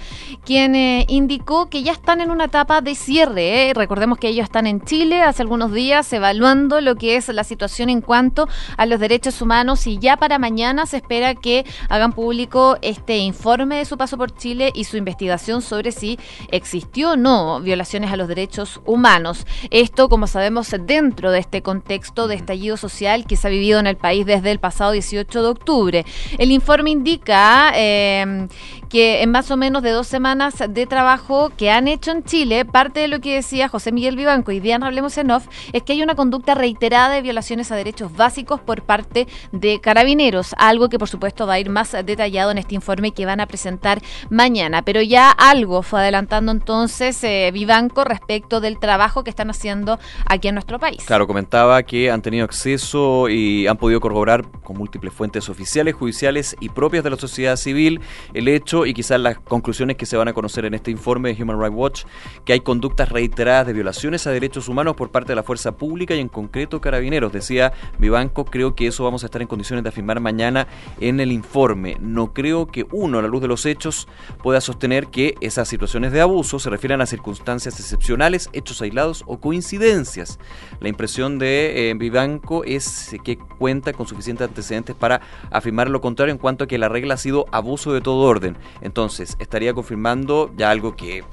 quien 0.46 0.74
eh, 0.74 1.04
indicó 1.10 1.68
que 1.68 1.82
ya 1.82 1.92
están 1.92 2.22
en 2.22 2.30
una 2.30 2.46
etapa 2.46 2.80
de 2.80 2.94
cierre. 2.94 3.68
Eh. 3.68 3.74
Recordemos 3.74 4.16
que 4.16 4.28
ellos 4.28 4.44
están 4.44 4.66
en 4.66 4.80
Chile 4.80 5.20
hace 5.20 5.42
algunos 5.42 5.74
días 5.74 6.10
evaluando 6.10 6.80
lo 6.80 6.96
que 6.96 7.16
es 7.16 7.28
la 7.28 7.44
situación 7.44 7.90
en 7.90 8.00
cuanto 8.00 8.48
a 8.78 8.86
los 8.86 8.98
derechos 8.98 9.42
humanos 9.42 9.86
y 9.86 9.98
ya 9.98 10.16
para 10.16 10.38
mañana 10.38 10.86
se 10.86 10.96
espera 10.96 11.34
que 11.34 11.66
hagan 11.90 12.14
público 12.14 12.78
este 12.80 13.18
informe 13.18 13.76
de 13.76 13.84
su 13.84 13.98
paso 13.98 14.16
por 14.16 14.34
Chile 14.34 14.72
y 14.74 14.84
su 14.84 14.96
investigación 14.96 15.60
sobre 15.60 15.92
si 15.92 16.18
existió 16.48 17.10
o 17.10 17.16
no 17.18 17.60
violaciones 17.60 18.10
a 18.10 18.16
los 18.16 18.26
derechos 18.26 18.80
humanos. 18.86 19.46
Esto, 19.68 20.08
como 20.08 20.29
sabemos, 20.30 20.74
dentro 20.86 21.30
de 21.30 21.40
este 21.40 21.62
contexto 21.62 22.28
de 22.28 22.36
estallido 22.36 22.76
social 22.76 23.26
que 23.26 23.36
se 23.36 23.46
ha 23.46 23.50
vivido 23.50 23.78
en 23.80 23.86
el 23.86 23.96
país 23.96 24.26
desde 24.26 24.50
el 24.50 24.58
pasado 24.58 24.92
18 24.92 25.42
de 25.42 25.48
octubre. 25.48 26.06
El 26.38 26.50
informe 26.50 26.90
indica 26.90 27.72
eh, 27.74 28.48
que 28.90 29.22
en 29.22 29.30
más 29.30 29.50
o 29.50 29.56
menos 29.56 29.82
de 29.82 29.90
dos 29.90 30.08
semanas 30.08 30.56
de 30.68 30.86
trabajo 30.86 31.50
que 31.56 31.70
han 31.70 31.86
hecho 31.86 32.10
en 32.10 32.24
Chile, 32.24 32.64
parte 32.64 33.00
de 33.00 33.08
lo 33.08 33.20
que 33.20 33.36
decía 33.36 33.68
José 33.68 33.92
Miguel 33.92 34.16
Vivanco 34.16 34.50
y 34.50 34.58
Diana 34.58 34.88
Hablemos 34.88 35.16
en 35.16 35.30
Off, 35.30 35.46
es 35.72 35.84
que 35.84 35.92
hay 35.92 36.02
una 36.02 36.16
conducta 36.16 36.54
reiterada 36.54 37.14
de 37.14 37.22
violaciones 37.22 37.70
a 37.70 37.76
derechos 37.76 38.14
básicos 38.14 38.60
por 38.60 38.82
parte 38.82 39.28
de 39.52 39.80
carabineros, 39.80 40.54
algo 40.58 40.88
que 40.88 40.98
por 40.98 41.08
supuesto 41.08 41.46
va 41.46 41.54
a 41.54 41.60
ir 41.60 41.70
más 41.70 41.92
detallado 41.92 42.50
en 42.50 42.58
este 42.58 42.74
informe 42.74 43.12
que 43.12 43.26
van 43.26 43.40
a 43.40 43.46
presentar 43.46 44.02
mañana. 44.28 44.82
Pero 44.82 45.00
ya 45.02 45.30
algo 45.30 45.82
fue 45.82 46.00
adelantando 46.00 46.50
entonces 46.50 47.22
eh, 47.22 47.50
Vivanco 47.54 48.02
respecto 48.02 48.60
del 48.60 48.80
trabajo 48.80 49.22
que 49.22 49.30
están 49.30 49.50
haciendo 49.50 50.00
aquí 50.26 50.48
en 50.48 50.56
nuestro 50.56 50.80
país. 50.80 51.04
Claro, 51.06 51.28
comentaba 51.28 51.84
que 51.84 52.10
han 52.10 52.22
tenido 52.22 52.44
acceso 52.44 53.28
y 53.28 53.68
han 53.68 53.76
podido 53.76 54.00
corroborar 54.00 54.50
con 54.64 54.76
múltiples 54.76 55.12
fuentes 55.12 55.48
oficiales, 55.48 55.94
judiciales 55.94 56.56
y 56.60 56.70
propias 56.70 57.04
de 57.04 57.10
la 57.10 57.16
sociedad 57.16 57.54
civil 57.54 58.00
el 58.34 58.48
hecho 58.48 58.79
y 58.86 58.94
quizás 58.94 59.20
las 59.20 59.38
conclusiones 59.38 59.96
que 59.96 60.06
se 60.06 60.16
van 60.16 60.28
a 60.28 60.32
conocer 60.32 60.64
en 60.64 60.74
este 60.74 60.90
informe 60.90 61.32
de 61.32 61.42
Human 61.42 61.60
Rights 61.60 61.76
Watch, 61.76 62.04
que 62.44 62.52
hay 62.52 62.60
conductas 62.60 63.08
reiteradas 63.08 63.66
de 63.66 63.72
violaciones 63.72 64.26
a 64.26 64.30
derechos 64.30 64.68
humanos 64.68 64.96
por 64.96 65.10
parte 65.10 65.32
de 65.32 65.36
la 65.36 65.42
fuerza 65.42 65.76
pública 65.76 66.14
y 66.14 66.20
en 66.20 66.28
concreto 66.28 66.80
carabineros. 66.80 67.32
Decía 67.32 67.72
Vivanco, 67.98 68.44
creo 68.44 68.74
que 68.74 68.86
eso 68.86 69.04
vamos 69.04 69.22
a 69.22 69.26
estar 69.26 69.42
en 69.42 69.48
condiciones 69.48 69.82
de 69.82 69.88
afirmar 69.88 70.20
mañana 70.20 70.66
en 71.00 71.20
el 71.20 71.32
informe. 71.32 71.96
No 72.00 72.32
creo 72.32 72.66
que 72.66 72.86
uno, 72.92 73.18
a 73.18 73.22
la 73.22 73.28
luz 73.28 73.42
de 73.42 73.48
los 73.48 73.66
hechos, 73.66 74.08
pueda 74.42 74.60
sostener 74.60 75.08
que 75.08 75.34
esas 75.40 75.68
situaciones 75.68 76.12
de 76.12 76.20
abuso 76.20 76.58
se 76.58 76.70
refieren 76.70 77.00
a 77.00 77.06
circunstancias 77.06 77.78
excepcionales, 77.78 78.50
hechos 78.52 78.80
aislados 78.82 79.24
o 79.26 79.40
coincidencias. 79.40 80.38
La 80.80 80.88
impresión 80.88 81.38
de 81.38 81.90
eh, 81.90 81.94
Vivanco 81.94 82.64
es 82.64 83.16
que 83.24 83.38
cuenta 83.38 83.92
con 83.92 84.06
suficientes 84.06 84.48
antecedentes 84.48 84.96
para 84.96 85.20
afirmar 85.50 85.90
lo 85.90 86.00
contrario 86.00 86.32
en 86.32 86.38
cuanto 86.38 86.64
a 86.64 86.66
que 86.66 86.78
la 86.78 86.88
regla 86.88 87.14
ha 87.14 87.18
sido 87.18 87.46
abuso 87.52 87.92
de 87.92 88.00
todo 88.00 88.22
orden. 88.22 88.56
Entonces, 88.80 89.36
estaría 89.38 89.74
confirmando 89.74 90.50
ya 90.56 90.70
algo 90.70 90.96
que 90.96 91.24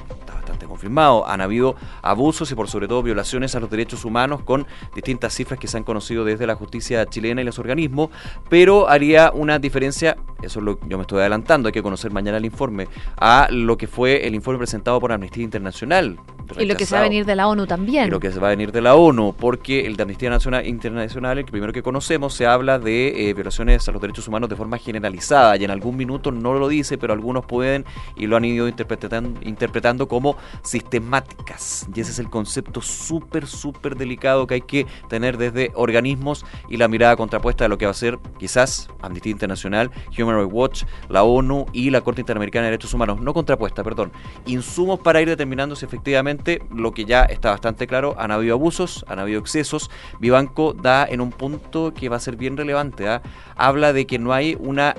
bastante 0.48 0.66
confirmado. 0.66 1.28
Han 1.28 1.42
habido 1.42 1.76
abusos 2.02 2.50
y 2.52 2.56
por 2.56 2.70
sobre 2.70 2.88
todo 2.88 3.04
violaciones 3.04 3.56
a 3.56 3.60
los 3.60 3.70
derechos 3.70 4.06
humanos 4.06 4.42
con 4.44 4.66
distintas 4.96 5.34
cifras 5.34 5.60
que 5.60 5.68
se 5.68 5.78
han 5.78 5.84
conocido 5.84 6.24
desde 6.24 6.48
la 6.48 6.56
justicia 6.56 7.06
chilena 7.06 7.42
y 7.42 7.44
los 7.44 7.60
organismos, 7.60 8.10
pero 8.50 8.88
haría 8.88 9.32
una 9.34 9.60
diferencia, 9.60 10.18
eso 10.42 10.60
es 10.60 10.66
lo 10.66 10.80
yo 10.88 10.98
me 10.98 11.02
estoy 11.02 11.20
adelantando, 11.20 11.68
hay 11.68 11.74
que 11.74 11.84
conocer 11.84 12.12
mañana 12.12 12.38
el 12.38 12.46
informe, 12.46 12.88
a 13.18 13.48
lo 13.52 13.78
que 13.78 13.88
fue 13.88 14.26
el 14.26 14.36
informe 14.36 14.60
presentado 14.60 15.00
por 15.00 15.12
Amnistía 15.12 15.44
Internacional. 15.44 16.18
Y 16.58 16.66
lo 16.66 16.76
que 16.76 16.86
se 16.86 16.96
va 16.96 17.02
a 17.02 17.04
venir 17.04 17.26
de 17.26 17.36
la 17.36 17.48
ONU 17.50 17.68
también. 17.68 18.08
Y 18.08 18.10
lo 18.10 18.22
que 18.22 18.32
se 18.32 18.40
va 18.40 18.48
a 18.48 18.50
venir 18.52 18.72
de 18.72 18.82
la 18.82 18.96
ONU, 18.96 19.36
porque 19.38 19.86
el 19.86 19.98
de 19.98 20.04
Amnistía 20.04 20.30
Nacional, 20.30 20.66
Internacional, 20.66 21.38
el 21.40 21.46
primero 21.46 21.74
que 21.74 21.84
conocemos, 21.84 22.34
se 22.34 22.46
habla 22.46 22.80
de 22.80 23.30
eh, 23.30 23.34
violaciones 23.34 23.88
a 23.90 23.92
los 23.92 24.02
derechos 24.02 24.28
humanos 24.30 24.50
de 24.50 24.56
forma 24.56 24.78
generalizada 24.78 25.58
y 25.58 25.66
en 25.66 25.72
algún 25.72 25.98
minuto 25.98 26.32
no 26.32 26.54
lo 26.54 26.70
dice, 26.70 26.98
pero 26.98 27.12
algunos 27.12 27.46
pueden 27.46 27.84
y 28.16 28.28
lo 28.28 28.38
han 28.38 28.46
ido 28.46 28.68
interpretando, 28.70 29.40
interpretando 29.44 30.08
como 30.08 30.37
sistemáticas. 30.64 31.88
Y 31.94 32.02
ese 32.02 32.12
es 32.12 32.20
el 32.20 32.30
concepto 32.30 32.82
súper, 32.82 33.48
súper 33.48 33.96
delicado 33.96 34.48
que 34.48 34.56
hay 34.56 34.62
que 34.62 34.86
tener 35.10 35.38
desde 35.38 35.72
organismos 35.76 36.46
y 36.70 36.78
la 36.78 36.88
mirada 36.88 37.16
contrapuesta 37.16 37.66
de 37.66 37.70
lo 37.70 37.78
que 37.78 37.86
va 37.86 37.92
a 37.92 37.96
ser 37.96 38.20
quizás 38.38 38.90
Amnistía 39.02 39.32
Internacional, 39.32 39.92
Human 40.18 40.38
Rights 40.38 40.54
Watch, 40.54 40.84
la 41.10 41.24
ONU 41.24 41.66
y 41.74 41.90
la 41.90 42.02
Corte 42.02 42.22
Interamericana 42.22 42.66
de 42.66 42.72
Derechos 42.72 42.94
Humanos. 42.94 43.22
No 43.22 43.34
contrapuesta, 43.34 43.84
perdón. 43.84 44.12
Insumos 44.46 45.00
para 45.00 45.22
ir 45.22 45.28
determinando 45.28 45.76
si 45.76 45.86
efectivamente 45.86 46.62
lo 46.74 46.92
que 46.92 47.06
ya 47.06 47.24
está 47.24 47.52
bastante 47.52 47.88
claro, 47.88 48.16
han 48.18 48.32
habido 48.32 48.56
abusos, 48.56 49.06
han 49.08 49.20
habido 49.20 49.40
excesos. 49.40 49.90
Vivanco 50.20 50.74
da 50.74 51.06
en 51.06 51.22
un 51.22 51.32
punto 51.32 51.94
que 51.94 52.10
va 52.10 52.18
a 52.18 52.20
ser 52.20 52.36
bien 52.36 52.58
relevante. 52.58 53.08
¿ah? 53.08 53.22
Habla 53.56 53.94
de 53.94 54.06
que 54.08 54.20
no 54.20 54.34
hay 54.34 54.58
una 54.60 54.96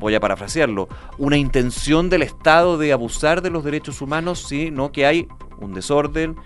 voy 0.00 0.14
a 0.16 0.20
parafrasearlo, 0.20 0.88
una 1.18 1.36
intención 1.36 2.10
del 2.10 2.22
Estado 2.22 2.78
de 2.78 2.92
abusar 2.92 3.42
de 3.42 3.50
los 3.50 3.62
derechos 3.62 4.00
humanos, 4.00 4.40
sino 4.48 4.90
que 4.90 5.06
hay 5.06 5.28
un 5.60 5.74
desorden, 5.74 6.36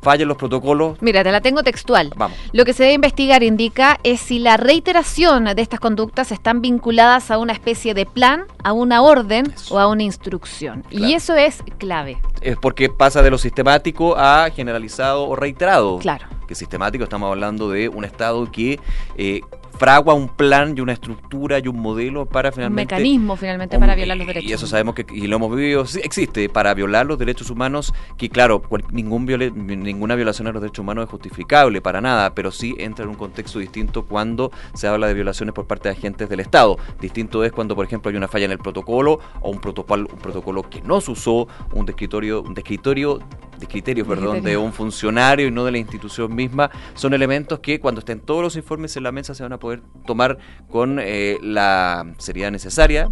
fallan 0.00 0.28
los 0.28 0.36
protocolos. 0.36 1.00
Mira, 1.00 1.22
te 1.22 1.30
la 1.30 1.40
tengo 1.40 1.62
textual. 1.62 2.10
Vamos. 2.16 2.36
Lo 2.52 2.64
que 2.64 2.72
se 2.72 2.82
debe 2.82 2.94
investigar, 2.94 3.42
indica, 3.42 3.98
es 4.02 4.20
si 4.20 4.38
la 4.38 4.56
reiteración 4.56 5.44
de 5.44 5.62
estas 5.62 5.78
conductas 5.78 6.32
están 6.32 6.60
vinculadas 6.60 7.30
a 7.30 7.38
una 7.38 7.52
especie 7.52 7.94
de 7.94 8.04
plan, 8.04 8.44
a 8.64 8.72
una 8.72 9.02
orden 9.02 9.52
Eso. 9.54 9.76
o 9.76 9.78
a 9.78 9.86
una 9.86 10.02
instrucción. 10.02 10.84
Y 10.90 11.12
eso 11.12 11.36
es 11.36 11.62
clave. 11.78 12.18
Es 12.40 12.56
porque 12.56 12.88
pasa 12.88 13.22
de 13.22 13.30
lo 13.30 13.38
sistemático 13.38 14.16
a 14.16 14.50
generalizado 14.50 15.28
o 15.28 15.36
reiterado. 15.36 15.98
Claro. 15.98 16.26
Que 16.48 16.54
sistemático 16.56 17.04
estamos 17.04 17.30
hablando 17.30 17.70
de 17.70 17.88
un 17.88 18.04
Estado 18.04 18.50
que 18.50 18.80
eh, 19.16 19.42
fragua 19.82 20.14
un 20.14 20.28
plan 20.28 20.74
y 20.78 20.80
una 20.80 20.92
estructura 20.92 21.58
y 21.58 21.66
un 21.66 21.80
modelo 21.80 22.24
para 22.24 22.50
Un 22.50 22.54
finalmente... 22.54 22.94
mecanismo 22.94 23.34
finalmente 23.34 23.74
Un- 23.76 23.80
para 23.80 23.96
violar 23.96 24.16
los 24.16 24.28
derechos. 24.28 24.48
Y 24.48 24.52
eso 24.52 24.68
sabemos 24.68 24.94
que, 24.94 25.04
y 25.12 25.26
lo 25.26 25.34
hemos 25.34 25.56
vivido, 25.56 25.84
sí, 25.86 25.98
existe 26.04 26.48
para 26.48 26.72
violar 26.72 27.04
los 27.04 27.18
derechos 27.18 27.50
humanos, 27.50 27.92
que 28.16 28.28
claro, 28.28 28.62
cual- 28.62 28.84
ningún 28.92 29.26
ninguna 29.56 30.14
violación 30.14 30.46
a 30.46 30.52
los 30.52 30.62
derechos 30.62 30.84
humanos 30.84 31.06
es 31.06 31.10
justificable 31.10 31.80
para 31.80 32.00
nada, 32.00 32.32
pero 32.32 32.52
sí 32.52 32.76
entra 32.78 33.02
en 33.02 33.08
un 33.10 33.16
contexto 33.16 33.58
distinto 33.58 34.04
cuando 34.04 34.52
se 34.72 34.86
habla 34.86 35.08
de 35.08 35.14
violaciones 35.14 35.52
por 35.52 35.66
parte 35.66 35.88
de 35.88 35.96
agentes 35.96 36.28
del 36.28 36.38
Estado. 36.38 36.76
Distinto 37.00 37.42
es 37.42 37.50
cuando, 37.50 37.74
por 37.74 37.84
ejemplo, 37.84 38.08
hay 38.08 38.16
una 38.16 38.28
falla 38.28 38.44
en 38.44 38.52
el 38.52 38.58
protocolo 38.58 39.18
o 39.40 39.50
un 39.50 39.60
protocolo, 39.60 40.08
un 40.12 40.18
protocolo 40.20 40.62
que 40.62 40.80
no 40.82 41.00
se 41.00 41.10
usó, 41.10 41.48
un 41.72 41.86
descritorio, 41.86 42.40
un 42.42 42.54
descritorio 42.54 43.18
de 43.62 43.68
criterios, 43.68 44.08
perdón, 44.08 44.42
de 44.42 44.56
un 44.56 44.72
funcionario 44.72 45.46
y 45.46 45.50
no 45.50 45.64
de 45.64 45.70
la 45.70 45.78
institución 45.78 46.34
misma, 46.34 46.70
son 46.94 47.14
elementos 47.14 47.60
que 47.60 47.78
cuando 47.80 48.00
estén 48.00 48.20
todos 48.20 48.42
los 48.42 48.56
informes 48.56 48.96
en 48.96 49.04
la 49.04 49.12
mesa 49.12 49.34
se 49.34 49.42
van 49.44 49.52
a 49.52 49.58
poder 49.58 49.82
tomar 50.04 50.36
con 50.68 50.98
eh, 51.00 51.38
la 51.40 52.12
seriedad 52.18 52.50
necesaria. 52.50 53.08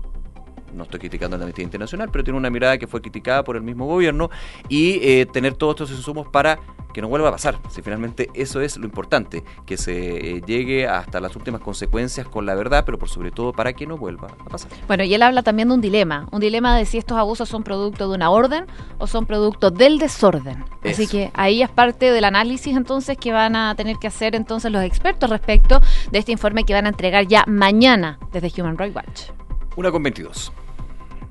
No 0.74 0.85
estoy 0.85 1.00
criticando 1.00 1.37
a 1.37 1.38
la 1.38 1.44
Amnistía 1.44 1.64
Internacional, 1.64 2.09
pero 2.11 2.24
tiene 2.24 2.38
una 2.38 2.50
mirada 2.50 2.78
que 2.78 2.87
fue 2.87 3.00
criticada 3.00 3.44
por 3.44 3.56
el 3.56 3.62
mismo 3.62 3.87
gobierno 3.87 4.30
y 4.68 5.00
eh, 5.02 5.26
tener 5.26 5.54
todos 5.54 5.74
estos 5.74 5.90
insumos 5.90 6.28
para 6.28 6.59
que 6.92 7.00
no 7.00 7.09
vuelva 7.09 7.28
a 7.28 7.33
pasar. 7.33 7.59
Si 7.68 7.83
finalmente 7.83 8.30
eso 8.35 8.61
es 8.61 8.76
lo 8.76 8.85
importante, 8.85 9.44
que 9.66 9.76
se 9.76 10.37
eh, 10.37 10.42
llegue 10.46 10.87
hasta 10.87 11.20
las 11.20 11.37
últimas 11.37 11.61
consecuencias 11.61 12.26
con 12.26 12.46
la 12.46 12.54
verdad, 12.54 12.85
pero 12.85 12.98
por 12.98 13.09
sobre 13.09 13.30
todo 13.30 13.52
para 13.52 13.72
que 13.72 13.87
no 13.87 13.96
vuelva 13.96 14.28
a 14.28 14.48
pasar. 14.48 14.70
Bueno, 14.87 15.04
y 15.04 15.14
él 15.14 15.22
habla 15.22 15.42
también 15.42 15.68
de 15.68 15.74
un 15.74 15.80
dilema, 15.80 16.26
un 16.30 16.40
dilema 16.40 16.76
de 16.76 16.87
si 16.87 16.98
estos 16.98 17.16
abusos 17.16 17.48
son 17.48 17.62
producto 17.62 18.09
de 18.09 18.14
una 18.14 18.30
orden 18.30 18.66
o 18.98 19.06
son 19.06 19.26
producto 19.26 19.70
del 19.70 19.98
desorden. 19.98 20.64
Así 20.85 21.06
que 21.06 21.30
ahí 21.35 21.62
es 21.62 21.70
parte 21.70 22.11
del 22.11 22.24
análisis 22.24 22.76
entonces 22.76 23.16
que 23.16 23.33
van 23.33 23.56
a 23.56 23.74
tener 23.74 23.96
que 23.96 24.06
hacer 24.06 24.35
entonces 24.35 24.72
los 24.72 24.83
expertos 24.83 25.30
respecto 25.30 25.80
de 26.11 26.18
este 26.18 26.33
informe 26.33 26.64
que 26.64 26.74
van 26.74 26.87
a 26.87 26.90
entregar 26.90 27.26
ya 27.26 27.44
mañana 27.46 28.18
desde 28.33 28.50
Human 28.61 28.78
Rights 28.78 28.96
Watch. 28.96 29.39
Una 29.81 29.90
con 29.90 30.03
22. 30.03 30.53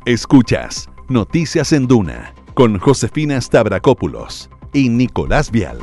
Escuchas 0.06 0.90
Noticias 1.08 1.72
en 1.72 1.86
Duna 1.86 2.34
con 2.56 2.80
Josefina 2.80 3.40
Stavrakopoulos 3.40 4.50
y 4.74 4.90
Nicolás 4.90 5.52
Vial. 5.52 5.78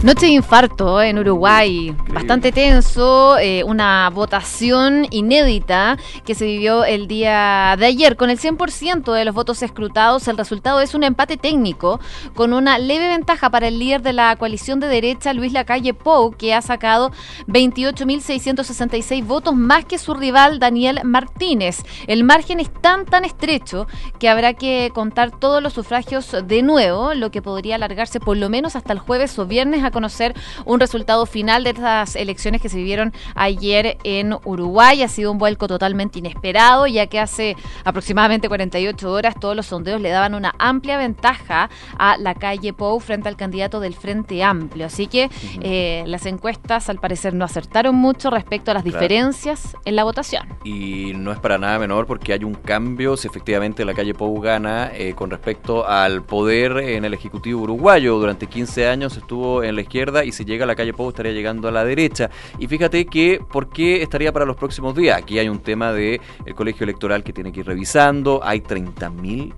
Noche 0.00 0.26
de 0.26 0.32
infarto 0.32 1.02
en 1.02 1.18
Uruguay, 1.18 1.92
bastante 2.12 2.52
tenso, 2.52 3.36
eh, 3.36 3.64
una 3.64 4.08
votación 4.10 5.08
inédita 5.10 5.98
que 6.24 6.36
se 6.36 6.44
vivió 6.44 6.84
el 6.84 7.08
día 7.08 7.74
de 7.76 7.86
ayer. 7.86 8.16
Con 8.16 8.30
el 8.30 8.38
100% 8.38 9.12
de 9.12 9.24
los 9.24 9.34
votos 9.34 9.60
escrutados, 9.60 10.28
el 10.28 10.38
resultado 10.38 10.80
es 10.80 10.94
un 10.94 11.02
empate 11.02 11.36
técnico 11.36 11.98
con 12.36 12.52
una 12.52 12.78
leve 12.78 13.08
ventaja 13.08 13.50
para 13.50 13.66
el 13.66 13.80
líder 13.80 14.02
de 14.02 14.12
la 14.12 14.36
coalición 14.36 14.78
de 14.78 14.86
derecha, 14.86 15.32
Luis 15.32 15.52
Lacalle 15.52 15.94
Pou, 15.94 16.30
que 16.30 16.54
ha 16.54 16.62
sacado 16.62 17.10
28.666 17.48 19.26
votos 19.26 19.56
más 19.56 19.84
que 19.84 19.98
su 19.98 20.14
rival, 20.14 20.60
Daniel 20.60 21.00
Martínez. 21.02 21.82
El 22.06 22.22
margen 22.22 22.60
es 22.60 22.72
tan 22.72 23.04
tan 23.04 23.24
estrecho 23.24 23.88
que 24.20 24.28
habrá 24.28 24.54
que 24.54 24.92
contar 24.94 25.32
todos 25.32 25.60
los 25.60 25.72
sufragios 25.72 26.36
de 26.44 26.62
nuevo, 26.62 27.14
lo 27.14 27.32
que 27.32 27.42
podría 27.42 27.74
alargarse 27.74 28.20
por 28.20 28.36
lo 28.36 28.48
menos 28.48 28.76
hasta 28.76 28.92
el 28.92 29.00
jueves 29.00 29.36
o 29.40 29.46
viernes 29.46 29.87
a 29.88 29.90
conocer 29.90 30.34
un 30.64 30.80
resultado 30.80 31.26
final 31.26 31.64
de 31.64 31.70
estas 31.70 32.16
elecciones 32.16 32.60
que 32.62 32.68
se 32.68 32.76
vivieron 32.76 33.12
ayer 33.34 33.98
en 34.04 34.34
Uruguay. 34.44 35.02
Ha 35.02 35.08
sido 35.08 35.32
un 35.32 35.38
vuelco 35.38 35.66
totalmente 35.68 36.18
inesperado, 36.18 36.86
ya 36.86 37.06
que 37.06 37.18
hace 37.20 37.56
aproximadamente 37.84 38.48
48 38.48 39.10
horas 39.12 39.34
todos 39.40 39.56
los 39.56 39.66
sondeos 39.66 40.00
le 40.00 40.10
daban 40.10 40.34
una 40.34 40.54
amplia 40.58 40.96
ventaja 40.98 41.70
a 41.98 42.16
la 42.18 42.34
calle 42.34 42.72
Pou 42.72 43.00
frente 43.00 43.28
al 43.28 43.36
candidato 43.36 43.80
del 43.80 43.94
Frente 43.94 44.42
Amplio. 44.42 44.86
Así 44.86 45.06
que 45.06 45.30
eh, 45.62 46.04
las 46.06 46.26
encuestas 46.26 46.88
al 46.88 46.98
parecer 46.98 47.34
no 47.34 47.44
acertaron 47.44 47.94
mucho 47.94 48.30
respecto 48.30 48.70
a 48.70 48.74
las 48.74 48.82
Claro. 48.82 48.98
diferencias 49.00 49.76
en 49.84 49.96
la 49.96 50.04
votación. 50.04 50.46
Y 50.64 51.12
no 51.14 51.32
es 51.32 51.38
para 51.38 51.58
nada 51.58 51.78
menor 51.78 52.06
porque 52.06 52.32
hay 52.32 52.44
un 52.44 52.54
cambio 52.54 53.16
si 53.16 53.26
efectivamente 53.28 53.84
la 53.84 53.94
calle 53.94 54.14
Pou 54.14 54.40
gana 54.40 54.90
eh, 54.94 55.14
con 55.14 55.30
respecto 55.30 55.86
al 55.86 56.22
poder 56.22 56.78
en 56.78 57.04
el 57.04 57.14
Ejecutivo 57.14 57.62
uruguayo. 57.62 58.18
Durante 58.18 58.46
15 58.46 58.88
años 58.88 59.16
estuvo 59.16 59.62
en 59.62 59.74
la 59.78 59.82
izquierda 59.82 60.24
y 60.24 60.32
si 60.32 60.44
llega 60.44 60.64
a 60.64 60.66
la 60.66 60.74
calle 60.74 60.92
Pou 60.92 61.08
estaría 61.08 61.32
llegando 61.32 61.68
a 61.68 61.72
la 61.72 61.84
derecha. 61.84 62.30
Y 62.58 62.66
fíjate 62.66 63.06
que, 63.06 63.40
¿por 63.50 63.68
qué 63.68 64.02
estaría 64.02 64.32
para 64.32 64.44
los 64.44 64.56
próximos 64.56 64.94
días? 64.94 65.18
Aquí 65.18 65.38
hay 65.38 65.48
un 65.48 65.60
tema 65.60 65.92
del 65.92 66.20
el 66.44 66.54
colegio 66.54 66.84
electoral 66.84 67.22
que 67.22 67.32
tiene 67.32 67.52
que 67.52 67.60
ir 67.60 67.66
revisando. 67.66 68.40
Hay 68.42 68.60
30.000 68.60 69.54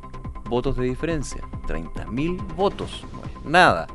votos 0.49 0.77
de 0.77 0.85
diferencia. 0.85 1.43
30.000 1.67 2.55
votos. 2.55 3.05
No 3.13 3.23
es 3.25 3.45
nada. 3.45 3.87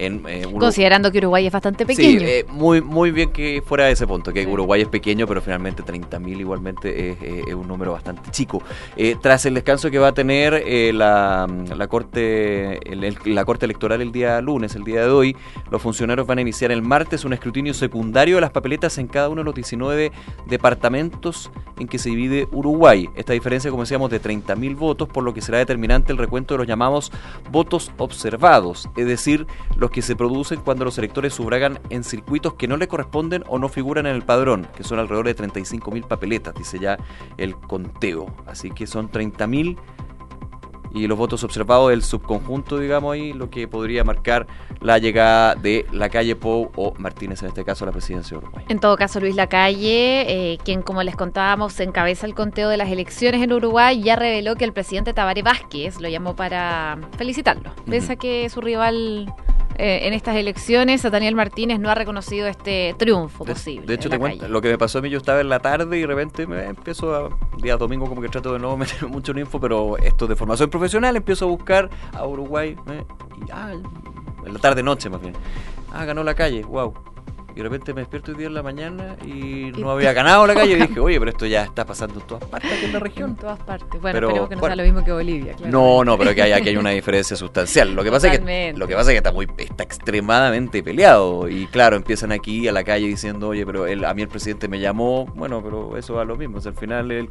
En 0.00 0.22
eh, 0.26 0.46
Considerando 0.58 1.12
que 1.12 1.18
Uruguay 1.18 1.46
es 1.46 1.52
bastante 1.52 1.84
pequeño. 1.84 2.20
Sí, 2.20 2.26
eh, 2.26 2.46
muy, 2.48 2.80
muy 2.80 3.10
bien 3.10 3.30
que 3.30 3.62
fuera 3.64 3.90
ese 3.90 4.06
punto, 4.06 4.32
que 4.32 4.46
Uruguay 4.46 4.82
es 4.82 4.88
pequeño, 4.88 5.26
pero 5.26 5.40
finalmente 5.42 5.82
30.000 5.82 6.40
igualmente 6.40 7.10
es, 7.46 7.54
un 7.54 7.68
número 7.68 7.92
bastante 7.92 8.30
chico. 8.30 8.62
Eh, 8.96 9.16
tras 9.20 9.44
el 9.46 9.54
descanso 9.54 9.90
que 9.90 9.98
va 9.98 10.08
a 10.08 10.12
tener 10.12 10.64
la, 10.94 11.46
la, 11.76 11.88
corte, 11.88 12.80
la 13.24 13.44
Corte 13.44 13.66
Electoral 13.66 14.00
el 14.00 14.12
día 14.12 14.40
lunes, 14.40 14.74
el 14.74 14.84
día 14.84 15.02
de 15.02 15.10
hoy, 15.10 15.36
los 15.70 15.82
funcionarios 15.82 16.26
van 16.26 16.38
a 16.38 16.40
iniciar 16.40 16.72
el 16.72 16.82
martes 16.82 17.24
un 17.24 17.32
escrutinio 17.32 17.74
secundario 17.74 18.36
de 18.36 18.40
las 18.40 18.50
papeletas 18.50 18.96
en 18.98 19.06
cada 19.06 19.28
uno 19.28 19.42
de 19.42 19.44
los 19.44 19.54
19 19.54 20.12
departamentos 20.46 21.50
en 21.78 21.88
que 21.88 21.98
se 21.98 22.10
divide 22.10 22.48
Uruguay. 22.52 23.08
Esta 23.14 23.32
diferencia, 23.32 23.70
como 23.70 23.82
decíamos, 23.82 24.10
de 24.10 24.20
30.000 24.20 24.76
votos, 24.76 25.08
por 25.08 25.24
lo 25.24 25.34
que 25.34 25.42
será 25.42 25.58
determinante 25.58 26.12
el 26.12 26.18
recuento 26.18 26.54
de 26.54 26.58
los 26.58 26.66
llamados 26.66 27.12
votos 27.50 27.92
observados, 27.98 28.88
es 28.96 29.06
decir, 29.06 29.46
los 29.76 29.89
que 29.90 30.02
se 30.02 30.16
producen 30.16 30.60
cuando 30.60 30.84
los 30.84 30.98
electores 30.98 31.34
subragan 31.34 31.80
en 31.90 32.04
circuitos 32.04 32.54
que 32.54 32.68
no 32.68 32.76
le 32.76 32.88
corresponden 32.88 33.44
o 33.48 33.58
no 33.58 33.68
figuran 33.68 34.06
en 34.06 34.14
el 34.14 34.22
padrón, 34.22 34.66
que 34.76 34.84
son 34.84 34.98
alrededor 34.98 35.26
de 35.26 35.36
35.000 35.36 36.06
papeletas, 36.06 36.54
dice 36.54 36.78
ya 36.78 36.98
el 37.36 37.56
conteo. 37.56 38.26
Así 38.46 38.70
que 38.70 38.86
son 38.86 39.10
30.000 39.10 39.76
y 40.92 41.06
los 41.06 41.16
votos 41.16 41.44
observados 41.44 41.90
del 41.90 42.02
subconjunto, 42.02 42.78
digamos 42.78 43.14
ahí, 43.14 43.32
lo 43.32 43.50
que 43.50 43.68
podría 43.68 44.04
marcar 44.04 44.46
la 44.80 44.98
llegada 44.98 45.54
de 45.54 45.86
la 45.92 46.08
calle 46.08 46.36
Pou 46.36 46.70
o 46.76 46.94
Martínez, 46.98 47.42
en 47.42 47.48
este 47.48 47.64
caso, 47.64 47.84
a 47.84 47.86
la 47.86 47.92
presidencia 47.92 48.36
de 48.36 48.44
Uruguay. 48.44 48.64
En 48.68 48.80
todo 48.80 48.96
caso, 48.96 49.20
Luis 49.20 49.36
Lacalle, 49.36 50.52
eh, 50.52 50.58
quien, 50.64 50.82
como 50.82 51.02
les 51.02 51.16
contábamos, 51.16 51.78
encabeza 51.80 52.26
el 52.26 52.34
conteo 52.34 52.68
de 52.68 52.76
las 52.76 52.90
elecciones 52.90 53.42
en 53.42 53.52
Uruguay, 53.52 54.02
ya 54.02 54.16
reveló 54.16 54.56
que 54.56 54.64
el 54.64 54.72
presidente 54.72 55.12
Tabaré 55.12 55.42
Vázquez 55.42 56.00
lo 56.00 56.08
llamó 56.08 56.34
para 56.34 56.98
felicitarlo, 57.16 57.72
pese 57.86 58.14
a 58.14 58.16
que 58.16 58.48
su 58.48 58.60
rival 58.60 59.32
eh, 59.80 60.06
en 60.06 60.12
estas 60.12 60.36
elecciones, 60.36 61.04
a 61.04 61.10
Daniel 61.10 61.34
Martínez 61.34 61.80
no 61.80 61.88
ha 61.88 61.94
reconocido 61.94 62.46
este 62.46 62.94
triunfo 62.98 63.46
posible. 63.46 63.86
De 63.86 63.94
hecho, 63.94 64.10
te 64.10 64.18
cuento, 64.18 64.46
lo 64.46 64.60
que 64.60 64.68
me 64.68 64.76
pasó 64.76 64.98
a 64.98 65.02
mí, 65.02 65.08
yo 65.08 65.16
estaba 65.16 65.40
en 65.40 65.48
la 65.48 65.58
tarde 65.58 65.96
y 65.96 66.02
de 66.02 66.06
repente 66.06 66.46
me 66.46 66.64
empiezo 66.64 67.14
a, 67.14 67.30
día 67.62 67.78
domingo 67.78 68.06
como 68.06 68.20
que 68.20 68.28
trato 68.28 68.52
de 68.52 68.58
no 68.58 68.76
meterme 68.78 69.08
mucho 69.08 69.32
en 69.32 69.38
info, 69.38 69.58
pero 69.58 69.96
esto 69.96 70.26
de 70.26 70.36
formación 70.36 70.68
profesional, 70.68 71.16
empiezo 71.16 71.46
a 71.46 71.48
buscar 71.48 71.88
a 72.12 72.26
Uruguay, 72.26 72.76
eh, 72.90 73.04
y, 73.46 73.50
ah, 73.50 73.72
en 73.72 74.52
la 74.52 74.60
tarde-noche 74.60 75.08
más 75.08 75.22
bien. 75.22 75.34
Ah, 75.92 76.04
ganó 76.04 76.22
la 76.22 76.34
calle, 76.34 76.62
wow 76.62 76.92
de 77.62 77.68
repente 77.68 77.92
me 77.94 78.00
despierto 78.00 78.32
hoy 78.32 78.38
día 78.38 78.46
en 78.46 78.54
la 78.54 78.62
mañana 78.62 79.16
y 79.24 79.72
no 79.78 79.90
había 79.90 80.12
ganado 80.12 80.46
la 80.46 80.54
calle. 80.54 80.78
Y 80.78 80.80
dije, 80.86 81.00
oye, 81.00 81.18
pero 81.18 81.30
esto 81.30 81.46
ya 81.46 81.64
está 81.64 81.84
pasando 81.84 82.20
en 82.20 82.26
todas 82.26 82.44
partes 82.44 82.72
aquí 82.72 82.84
en 82.86 82.92
la 82.92 82.98
región. 83.00 83.30
En 83.30 83.36
todas 83.36 83.58
partes. 83.60 84.00
Bueno, 84.00 84.18
esperemos 84.18 84.48
que 84.48 84.56
no 84.56 84.62
sea 84.62 84.76
lo 84.76 84.82
mismo 84.82 85.04
que 85.04 85.12
Bolivia. 85.12 85.52
Claro. 85.54 85.72
No, 85.72 86.04
no, 86.04 86.18
pero 86.18 86.34
que 86.34 86.42
hay, 86.42 86.52
aquí 86.52 86.70
hay 86.70 86.76
una 86.76 86.90
diferencia 86.90 87.36
sustancial. 87.36 87.94
Lo 87.94 88.02
que 88.02 88.10
pasa 88.10 88.32
es 88.32 88.38
que 88.38 88.72
lo 88.76 88.86
que 88.86 88.94
pasa 88.94 89.10
es 89.10 89.14
que 89.14 89.18
está 89.18 89.32
muy 89.32 89.48
está 89.58 89.82
extremadamente 89.82 90.82
peleado 90.82 91.48
y 91.48 91.66
claro, 91.66 91.96
empiezan 91.96 92.32
aquí 92.32 92.68
a 92.68 92.72
la 92.72 92.84
calle 92.84 93.06
diciendo, 93.06 93.48
"Oye, 93.48 93.66
pero 93.66 93.84
a 93.84 94.14
mí 94.14 94.22
el 94.22 94.28
presidente 94.28 94.68
me 94.68 94.80
llamó." 94.80 95.26
Bueno, 95.34 95.62
pero 95.62 95.96
eso 95.96 96.14
va 96.14 96.24
lo 96.24 96.36
mismo, 96.36 96.58
al 96.64 96.74
final 96.74 97.10
el 97.10 97.28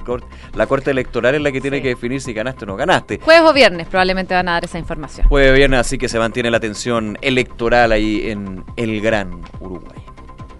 la 0.56 0.68
corte 0.68 0.92
electoral 0.92 1.36
es 1.36 1.42
la 1.42 1.52
que 1.52 1.62
tiene 1.62 1.82
que 1.82 1.90
definir 1.90 2.22
si 2.22 2.34
ganaste 2.34 2.66
o 2.66 2.68
no 2.68 2.76
ganaste. 2.76 3.20
Jueves 3.24 3.50
o 3.50 3.54
viernes 3.54 3.88
probablemente 3.88 4.34
van 4.34 4.50
a 4.50 4.54
dar 4.54 4.66
esa 4.66 4.80
información. 4.80 5.28
Jueves 5.28 5.52
o 5.52 5.56
viernes, 5.56 5.80
así 5.80 5.98
que 5.98 6.10
se 6.10 6.20
mantiene 6.20 6.50
la 6.50 6.60
tensión 6.60 7.18
electoral 7.22 7.92
ahí 7.92 8.30
en 8.30 8.64
el 8.76 9.02
Gran 9.02 9.42
Uruguay 9.60 10.00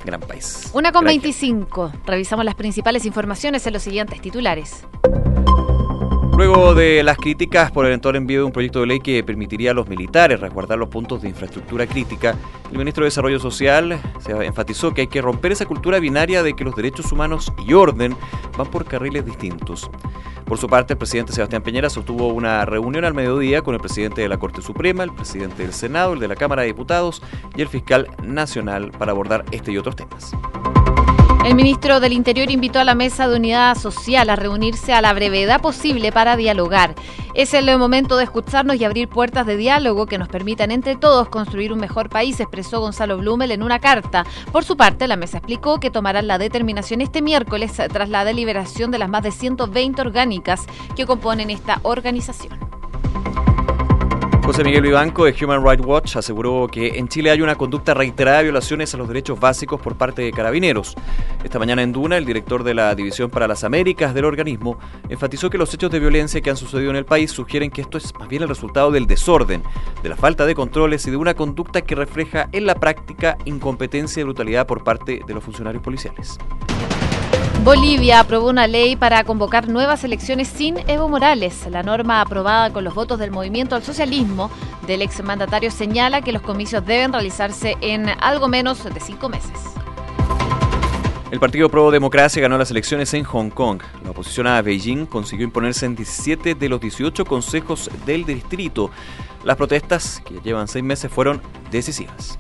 gran 0.10 0.22
país. 0.22 0.70
Una 0.74 0.92
con 0.92 1.06
25. 1.06 1.92
Revisamos 2.06 2.46
las 2.46 2.56
principales 2.56 3.06
informaciones 3.06 3.66
en 3.68 3.74
los 3.74 3.84
siguientes 3.84 4.22
titulares. 4.22 4.86
Luego 6.40 6.74
de 6.74 7.04
las 7.04 7.18
críticas 7.18 7.70
por 7.70 7.84
el 7.84 7.92
eventual 7.92 8.16
envío 8.16 8.40
de 8.40 8.46
un 8.46 8.54
proyecto 8.54 8.80
de 8.80 8.88
ley 8.88 9.02
que 9.02 9.22
permitiría 9.26 9.72
a 9.72 9.74
los 9.74 9.90
militares 9.90 10.40
resguardar 10.40 10.80
los 10.80 10.88
puntos 10.88 11.22
de 11.22 11.28
infraestructura 11.28 11.86
crítica, 11.86 12.34
el 12.72 12.78
ministro 12.78 13.04
de 13.04 13.08
Desarrollo 13.08 13.42
Social 13.42 14.00
enfatizó 14.26 14.94
que 14.94 15.02
hay 15.02 15.08
que 15.08 15.22
romper 15.22 15.52
esa 15.52 15.66
cultura 15.66 16.00
binaria 16.00 16.42
de 16.42 16.54
que 16.54 16.64
los 16.64 16.78
derechos 16.78 17.12
humanos 17.12 17.52
y 17.68 17.74
orden 17.74 18.16
van 18.58 18.68
por 18.68 18.86
carriles 18.86 19.26
distintos. 19.26 19.92
Por 20.46 20.58
su 20.58 20.70
parte, 20.70 20.94
el 20.94 20.98
presidente 20.98 21.34
Sebastián 21.34 21.62
Peñera 21.62 21.90
sostuvo 21.90 22.28
una 22.30 22.64
reunión 22.64 23.04
al 23.04 23.14
mediodía 23.14 23.62
con 23.62 23.74
el 23.74 23.82
presidente 23.82 24.22
de 24.22 24.30
la 24.30 24.38
Corte 24.38 24.62
Suprema, 24.62 25.04
el 25.04 25.14
presidente 25.14 25.64
del 25.64 25.74
Senado, 25.74 26.14
el 26.14 26.20
de 26.20 26.30
la 26.30 26.38
Cámara 26.38 26.62
de 26.62 26.70
Diputados 26.70 27.22
y 27.58 27.62
el 27.62 27.68
fiscal 27.68 28.08
nacional 28.24 28.92
para 28.92 29.12
abordar 29.12 29.44
este 29.52 29.74
y 29.74 29.78
otros 29.78 29.98
temas. 29.98 30.32
El 31.50 31.56
ministro 31.56 32.00
del 32.00 32.14
Interior 32.14 32.52
invitó 32.52 32.78
a 32.80 32.84
la 32.84 32.94
mesa 32.94 33.28
de 33.28 33.36
unidad 33.36 33.76
social 33.76 34.30
a 34.30 34.36
reunirse 34.36 34.94
a 34.94 35.02
la 35.02 35.14
brevedad 35.14 35.60
posible 35.60 36.12
para 36.12 36.36
dialogar. 36.36 36.94
Es 37.34 37.56
el 37.56 37.76
momento 37.80 38.18
de 38.18 38.26
escucharnos 38.26 38.76
y 38.76 38.86
abrir 38.86 39.10
puertas 39.10 39.48
de 39.48 39.58
diálogo 39.58 40.06
que 40.06 40.20
nos 40.20 40.28
permitan 40.28 40.70
entre 40.70 40.96
todos 40.96 41.28
construir 41.30 41.74
un 41.74 41.80
mejor 41.80 42.08
país, 42.08 42.40
expresó 42.40 42.82
Gonzalo 42.82 43.18
Blumel 43.18 43.50
en 43.50 43.64
una 43.64 43.80
carta. 43.80 44.28
Por 44.52 44.64
su 44.64 44.78
parte, 44.78 45.08
la 45.08 45.16
mesa 45.16 45.40
explicó 45.40 45.80
que 45.80 45.90
tomarán 45.90 46.28
la 46.28 46.38
determinación 46.38 47.02
este 47.02 47.24
miércoles 47.24 47.72
tras 47.92 48.10
la 48.10 48.26
deliberación 48.26 48.92
de 48.92 49.00
las 49.00 49.10
más 49.10 49.24
de 49.24 49.32
120 49.32 50.00
orgánicas 50.04 50.68
que 50.96 51.08
componen 51.08 51.50
esta 51.50 51.80
organización. 51.82 52.79
José 54.50 54.64
Miguel 54.64 54.82
Vivanco 54.82 55.26
de 55.26 55.46
Human 55.46 55.64
Rights 55.64 55.86
Watch 55.86 56.16
aseguró 56.16 56.68
que 56.68 56.98
en 56.98 57.08
Chile 57.08 57.30
hay 57.30 57.40
una 57.40 57.54
conducta 57.54 57.94
reiterada 57.94 58.40
de 58.40 58.46
violaciones 58.46 58.92
a 58.96 58.98
los 58.98 59.08
derechos 59.08 59.40
básicos 59.40 59.80
por 59.80 59.96
parte 59.96 60.24
de 60.24 60.32
carabineros. 60.32 60.96
Esta 61.44 61.60
mañana 61.60 61.84
en 61.84 61.92
Duna, 61.92 62.18
el 62.18 62.26
director 62.26 62.64
de 62.64 62.74
la 62.74 62.96
División 62.96 63.30
para 63.30 63.48
las 63.48 63.64
Américas 63.64 64.16
del 64.16 64.26
organismo 64.26 64.80
enfatizó 65.08 65.52
que 65.52 65.60
los 65.60 65.72
hechos 65.72 65.92
de 65.92 66.00
violencia 66.00 66.42
que 66.42 66.50
han 66.50 66.58
sucedido 66.58 66.90
en 66.90 66.96
el 66.96 67.06
país 67.06 67.30
sugieren 67.30 67.70
que 67.70 67.82
esto 67.82 68.00
es 68.00 68.12
más 68.16 68.28
bien 68.28 68.42
el 68.42 68.50
resultado 68.50 68.90
del 68.90 69.06
desorden, 69.06 69.62
de 70.02 70.10
la 70.10 70.16
falta 70.16 70.48
de 70.48 70.56
controles 70.56 71.06
y 71.06 71.12
de 71.12 71.18
una 71.18 71.36
conducta 71.36 71.82
que 71.82 71.94
refleja 71.94 72.50
en 72.52 72.66
la 72.66 72.74
práctica 72.74 73.38
incompetencia 73.46 74.22
y 74.22 74.24
brutalidad 74.24 74.66
por 74.66 74.84
parte 74.84 75.22
de 75.28 75.34
los 75.36 75.44
funcionarios 75.44 75.84
policiales. 75.84 76.40
Bolivia 77.64 78.22
aprobó 78.22 78.50
una 78.50 78.68
ley 78.68 78.96
para 78.96 79.24
convocar 79.26 79.68
nuevas 79.68 80.06
elecciones 80.06 80.48
sin 80.48 80.78
Evo 80.90 81.10
Morales. 81.10 81.68
La 81.70 81.84
norma 81.84 82.22
aprobada 82.22 82.72
con 82.72 82.86
los 82.86 82.96
votos 82.96 83.20
del 83.20 83.32
movimiento 83.32 83.76
al 83.76 83.84
socialismo 83.84 84.50
del 84.88 85.02
exmandatario 85.02 85.70
señala 85.70 86.22
que 86.22 86.32
los 86.32 86.42
comicios 86.42 86.86
deben 86.86 87.12
realizarse 87.12 87.76
en 87.82 88.08
algo 88.22 88.48
menos 88.48 88.84
de 88.84 89.00
cinco 89.02 89.28
meses. 89.28 89.52
El 91.32 91.40
Partido 91.40 91.70
Pro 91.70 91.92
Democracia 91.92 92.42
ganó 92.42 92.58
las 92.58 92.72
elecciones 92.72 93.14
en 93.14 93.26
Hong 93.26 93.50
Kong. 93.50 93.82
La 94.04 94.12
oposición 94.12 94.48
a 94.48 94.62
Beijing 94.62 95.06
consiguió 95.06 95.46
imponerse 95.46 95.86
en 95.86 95.96
17 95.96 96.56
de 96.56 96.70
los 96.70 96.80
18 96.80 97.26
consejos 97.26 97.92
del 98.06 98.26
distrito. 98.26 98.90
Las 99.44 99.58
protestas, 99.58 100.24
que 100.26 100.40
llevan 100.44 100.68
seis 100.68 100.84
meses, 100.84 101.12
fueron 101.12 101.42
decisivas. 101.70 102.40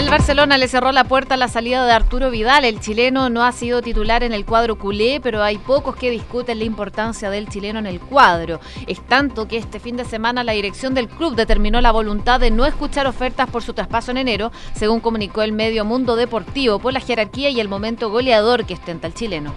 El 0.00 0.08
Barcelona 0.08 0.56
le 0.56 0.66
cerró 0.66 0.92
la 0.92 1.04
puerta 1.04 1.34
a 1.34 1.36
la 1.36 1.46
salida 1.46 1.84
de 1.84 1.92
Arturo 1.92 2.30
Vidal. 2.30 2.64
El 2.64 2.80
chileno 2.80 3.28
no 3.28 3.44
ha 3.44 3.52
sido 3.52 3.82
titular 3.82 4.22
en 4.22 4.32
el 4.32 4.46
cuadro 4.46 4.78
culé, 4.78 5.20
pero 5.20 5.42
hay 5.42 5.58
pocos 5.58 5.94
que 5.94 6.10
discuten 6.10 6.58
la 6.58 6.64
importancia 6.64 7.28
del 7.28 7.50
chileno 7.50 7.80
en 7.80 7.86
el 7.86 8.00
cuadro. 8.00 8.60
Es 8.86 9.06
tanto 9.06 9.46
que 9.46 9.58
este 9.58 9.78
fin 9.78 9.98
de 9.98 10.06
semana 10.06 10.42
la 10.42 10.52
dirección 10.52 10.94
del 10.94 11.06
club 11.06 11.36
determinó 11.36 11.82
la 11.82 11.92
voluntad 11.92 12.40
de 12.40 12.50
no 12.50 12.64
escuchar 12.64 13.06
ofertas 13.06 13.50
por 13.50 13.62
su 13.62 13.74
traspaso 13.74 14.10
en 14.10 14.16
enero, 14.16 14.52
según 14.74 15.00
comunicó 15.00 15.42
el 15.42 15.52
medio 15.52 15.84
Mundo 15.84 16.16
Deportivo, 16.16 16.78
por 16.78 16.94
la 16.94 17.00
jerarquía 17.00 17.50
y 17.50 17.60
el 17.60 17.68
momento 17.68 18.08
goleador 18.08 18.64
que 18.64 18.74
ostenta 18.74 19.06
el 19.06 19.12
chileno. 19.12 19.52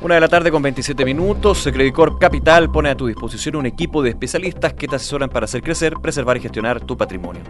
Una 0.00 0.14
de 0.14 0.20
la 0.20 0.28
tarde 0.28 0.52
con 0.52 0.62
27 0.62 1.04
minutos, 1.04 1.68
Credicorp 1.72 2.20
Capital 2.20 2.70
pone 2.70 2.88
a 2.88 2.96
tu 2.96 3.08
disposición 3.08 3.56
un 3.56 3.66
equipo 3.66 4.00
de 4.00 4.10
especialistas 4.10 4.74
que 4.74 4.86
te 4.86 4.94
asesoran 4.94 5.28
para 5.28 5.46
hacer 5.46 5.60
crecer, 5.60 5.94
preservar 5.94 6.36
y 6.36 6.40
gestionar 6.40 6.80
tu 6.80 6.96
patrimonio. 6.96 7.42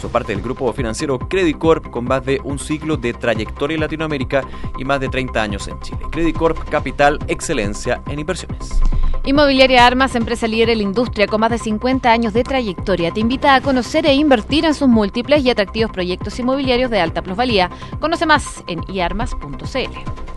Son 0.00 0.10
parte 0.10 0.32
del 0.32 0.42
grupo 0.42 0.72
financiero 0.72 1.16
Credicorp 1.16 1.90
con 1.90 2.04
más 2.04 2.24
de 2.24 2.40
un 2.42 2.58
siglo 2.58 2.96
de 2.96 3.12
trayectoria 3.12 3.76
en 3.76 3.82
Latinoamérica 3.82 4.42
y 4.76 4.84
más 4.84 4.98
de 4.98 5.10
30 5.10 5.40
años 5.40 5.68
en 5.68 5.78
Chile. 5.78 6.00
Credicorp 6.10 6.68
Capital, 6.68 7.20
excelencia 7.28 8.02
en 8.08 8.18
inversiones. 8.18 8.80
Inmobiliaria 9.24 9.86
Armas, 9.86 10.16
empresa 10.16 10.48
líder 10.48 10.70
en 10.70 10.78
la 10.78 10.84
industria 10.84 11.28
con 11.28 11.40
más 11.40 11.50
de 11.50 11.58
50 11.58 12.10
años 12.10 12.32
de 12.32 12.42
trayectoria, 12.42 13.12
te 13.12 13.20
invita 13.20 13.54
a 13.54 13.60
conocer 13.60 14.06
e 14.06 14.14
invertir 14.14 14.64
en 14.64 14.74
sus 14.74 14.88
múltiples 14.88 15.44
y 15.44 15.50
atractivos 15.50 15.92
proyectos 15.92 16.36
inmobiliarios 16.40 16.90
de 16.90 17.00
alta 17.00 17.22
plusvalía. 17.22 17.70
Conoce 18.00 18.26
más 18.26 18.64
en 18.66 18.82
iarmas.cl. 18.92 20.31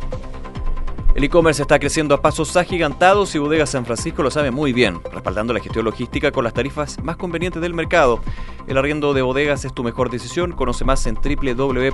El 1.16 1.24
e-commerce 1.24 1.62
está 1.62 1.80
creciendo 1.80 2.14
a 2.14 2.22
pasos 2.22 2.58
agigantados 2.58 3.34
y 3.36 3.40
Bodega 3.40 3.66
San 3.66 3.86
Francisco 3.86 4.22
lo 4.22 4.30
sabe 4.30 4.52
muy 4.52 4.74
bien, 4.74 5.00
respaldando 5.14 5.54
la 5.54 5.62
gestión 5.62 5.86
logística 5.86 6.34
con 6.34 6.44
las 6.44 6.54
tarifas 6.54 7.02
más 7.02 7.16
convenientes 7.16 7.62
del 7.62 7.74
mercado. 7.74 8.20
El 8.68 8.78
arriendo 8.78 9.14
de 9.14 9.22
bodegas 9.22 9.64
es 9.64 9.74
tu 9.74 9.82
mejor 9.82 10.10
decisión. 10.10 10.52
Conoce 10.52 10.84
más 10.84 11.08
en 11.08 11.16
www.bsf.cl. 11.16 11.86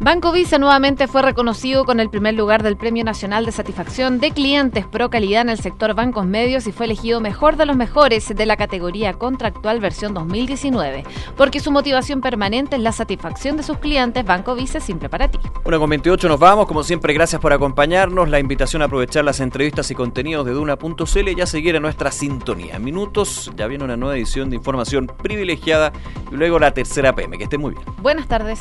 Banco 0.00 0.32
Vice 0.32 0.58
nuevamente 0.58 1.06
fue 1.06 1.22
reconocido 1.22 1.84
con 1.84 2.00
el 2.00 2.10
primer 2.10 2.34
lugar 2.34 2.62
del 2.62 2.76
Premio 2.76 3.04
Nacional 3.04 3.46
de 3.46 3.52
Satisfacción 3.52 4.18
de 4.18 4.32
Clientes 4.32 4.86
Pro 4.86 5.08
Calidad 5.08 5.42
en 5.42 5.48
el 5.48 5.58
sector 5.58 5.94
bancos 5.94 6.26
medios 6.26 6.66
y 6.66 6.72
fue 6.72 6.86
elegido 6.86 7.20
mejor 7.20 7.56
de 7.56 7.64
los 7.64 7.76
mejores 7.76 8.34
de 8.34 8.46
la 8.46 8.56
categoría 8.56 9.14
contractual 9.14 9.80
versión 9.80 10.12
2019, 10.12 11.04
porque 11.36 11.60
su 11.60 11.70
motivación 11.70 12.20
permanente 12.20 12.76
es 12.76 12.82
la 12.82 12.92
satisfacción 12.92 13.56
de 13.56 13.62
sus 13.62 13.78
clientes. 13.78 14.24
Banco 14.24 14.54
Vice 14.54 14.80
simple 14.80 15.08
para 15.08 15.28
ti. 15.28 15.38
Una 15.64 15.78
con 15.78 15.88
28 15.88 16.28
nos 16.28 16.40
vamos, 16.40 16.66
como 16.66 16.82
siempre 16.82 17.14
gracias 17.14 17.40
por 17.40 17.52
acompañarnos, 17.52 18.28
la 18.28 18.40
invitación 18.40 18.82
a 18.82 18.86
aprovechar 18.86 19.24
las 19.24 19.40
entrevistas 19.40 19.90
y 19.90 19.94
contenidos 19.94 20.44
de 20.44 20.52
Duna.cl 20.52 21.28
y 21.28 21.40
a 21.40 21.46
seguir 21.46 21.76
en 21.76 21.82
nuestra 21.82 22.10
sintonía. 22.10 22.78
minutos 22.78 23.52
ya 23.56 23.66
viene 23.68 23.84
una 23.84 23.96
nueva 23.96 24.16
edición 24.16 24.50
de 24.50 24.56
información 24.56 25.06
privilegiada 25.06 25.92
y 26.30 26.34
luego 26.34 26.58
la 26.58 26.74
tercera 26.74 27.14
PM. 27.14 27.38
Que 27.38 27.44
esté 27.44 27.58
muy 27.58 27.72
bien. 27.72 27.84
Buenas 28.02 28.26
tardes. 28.26 28.60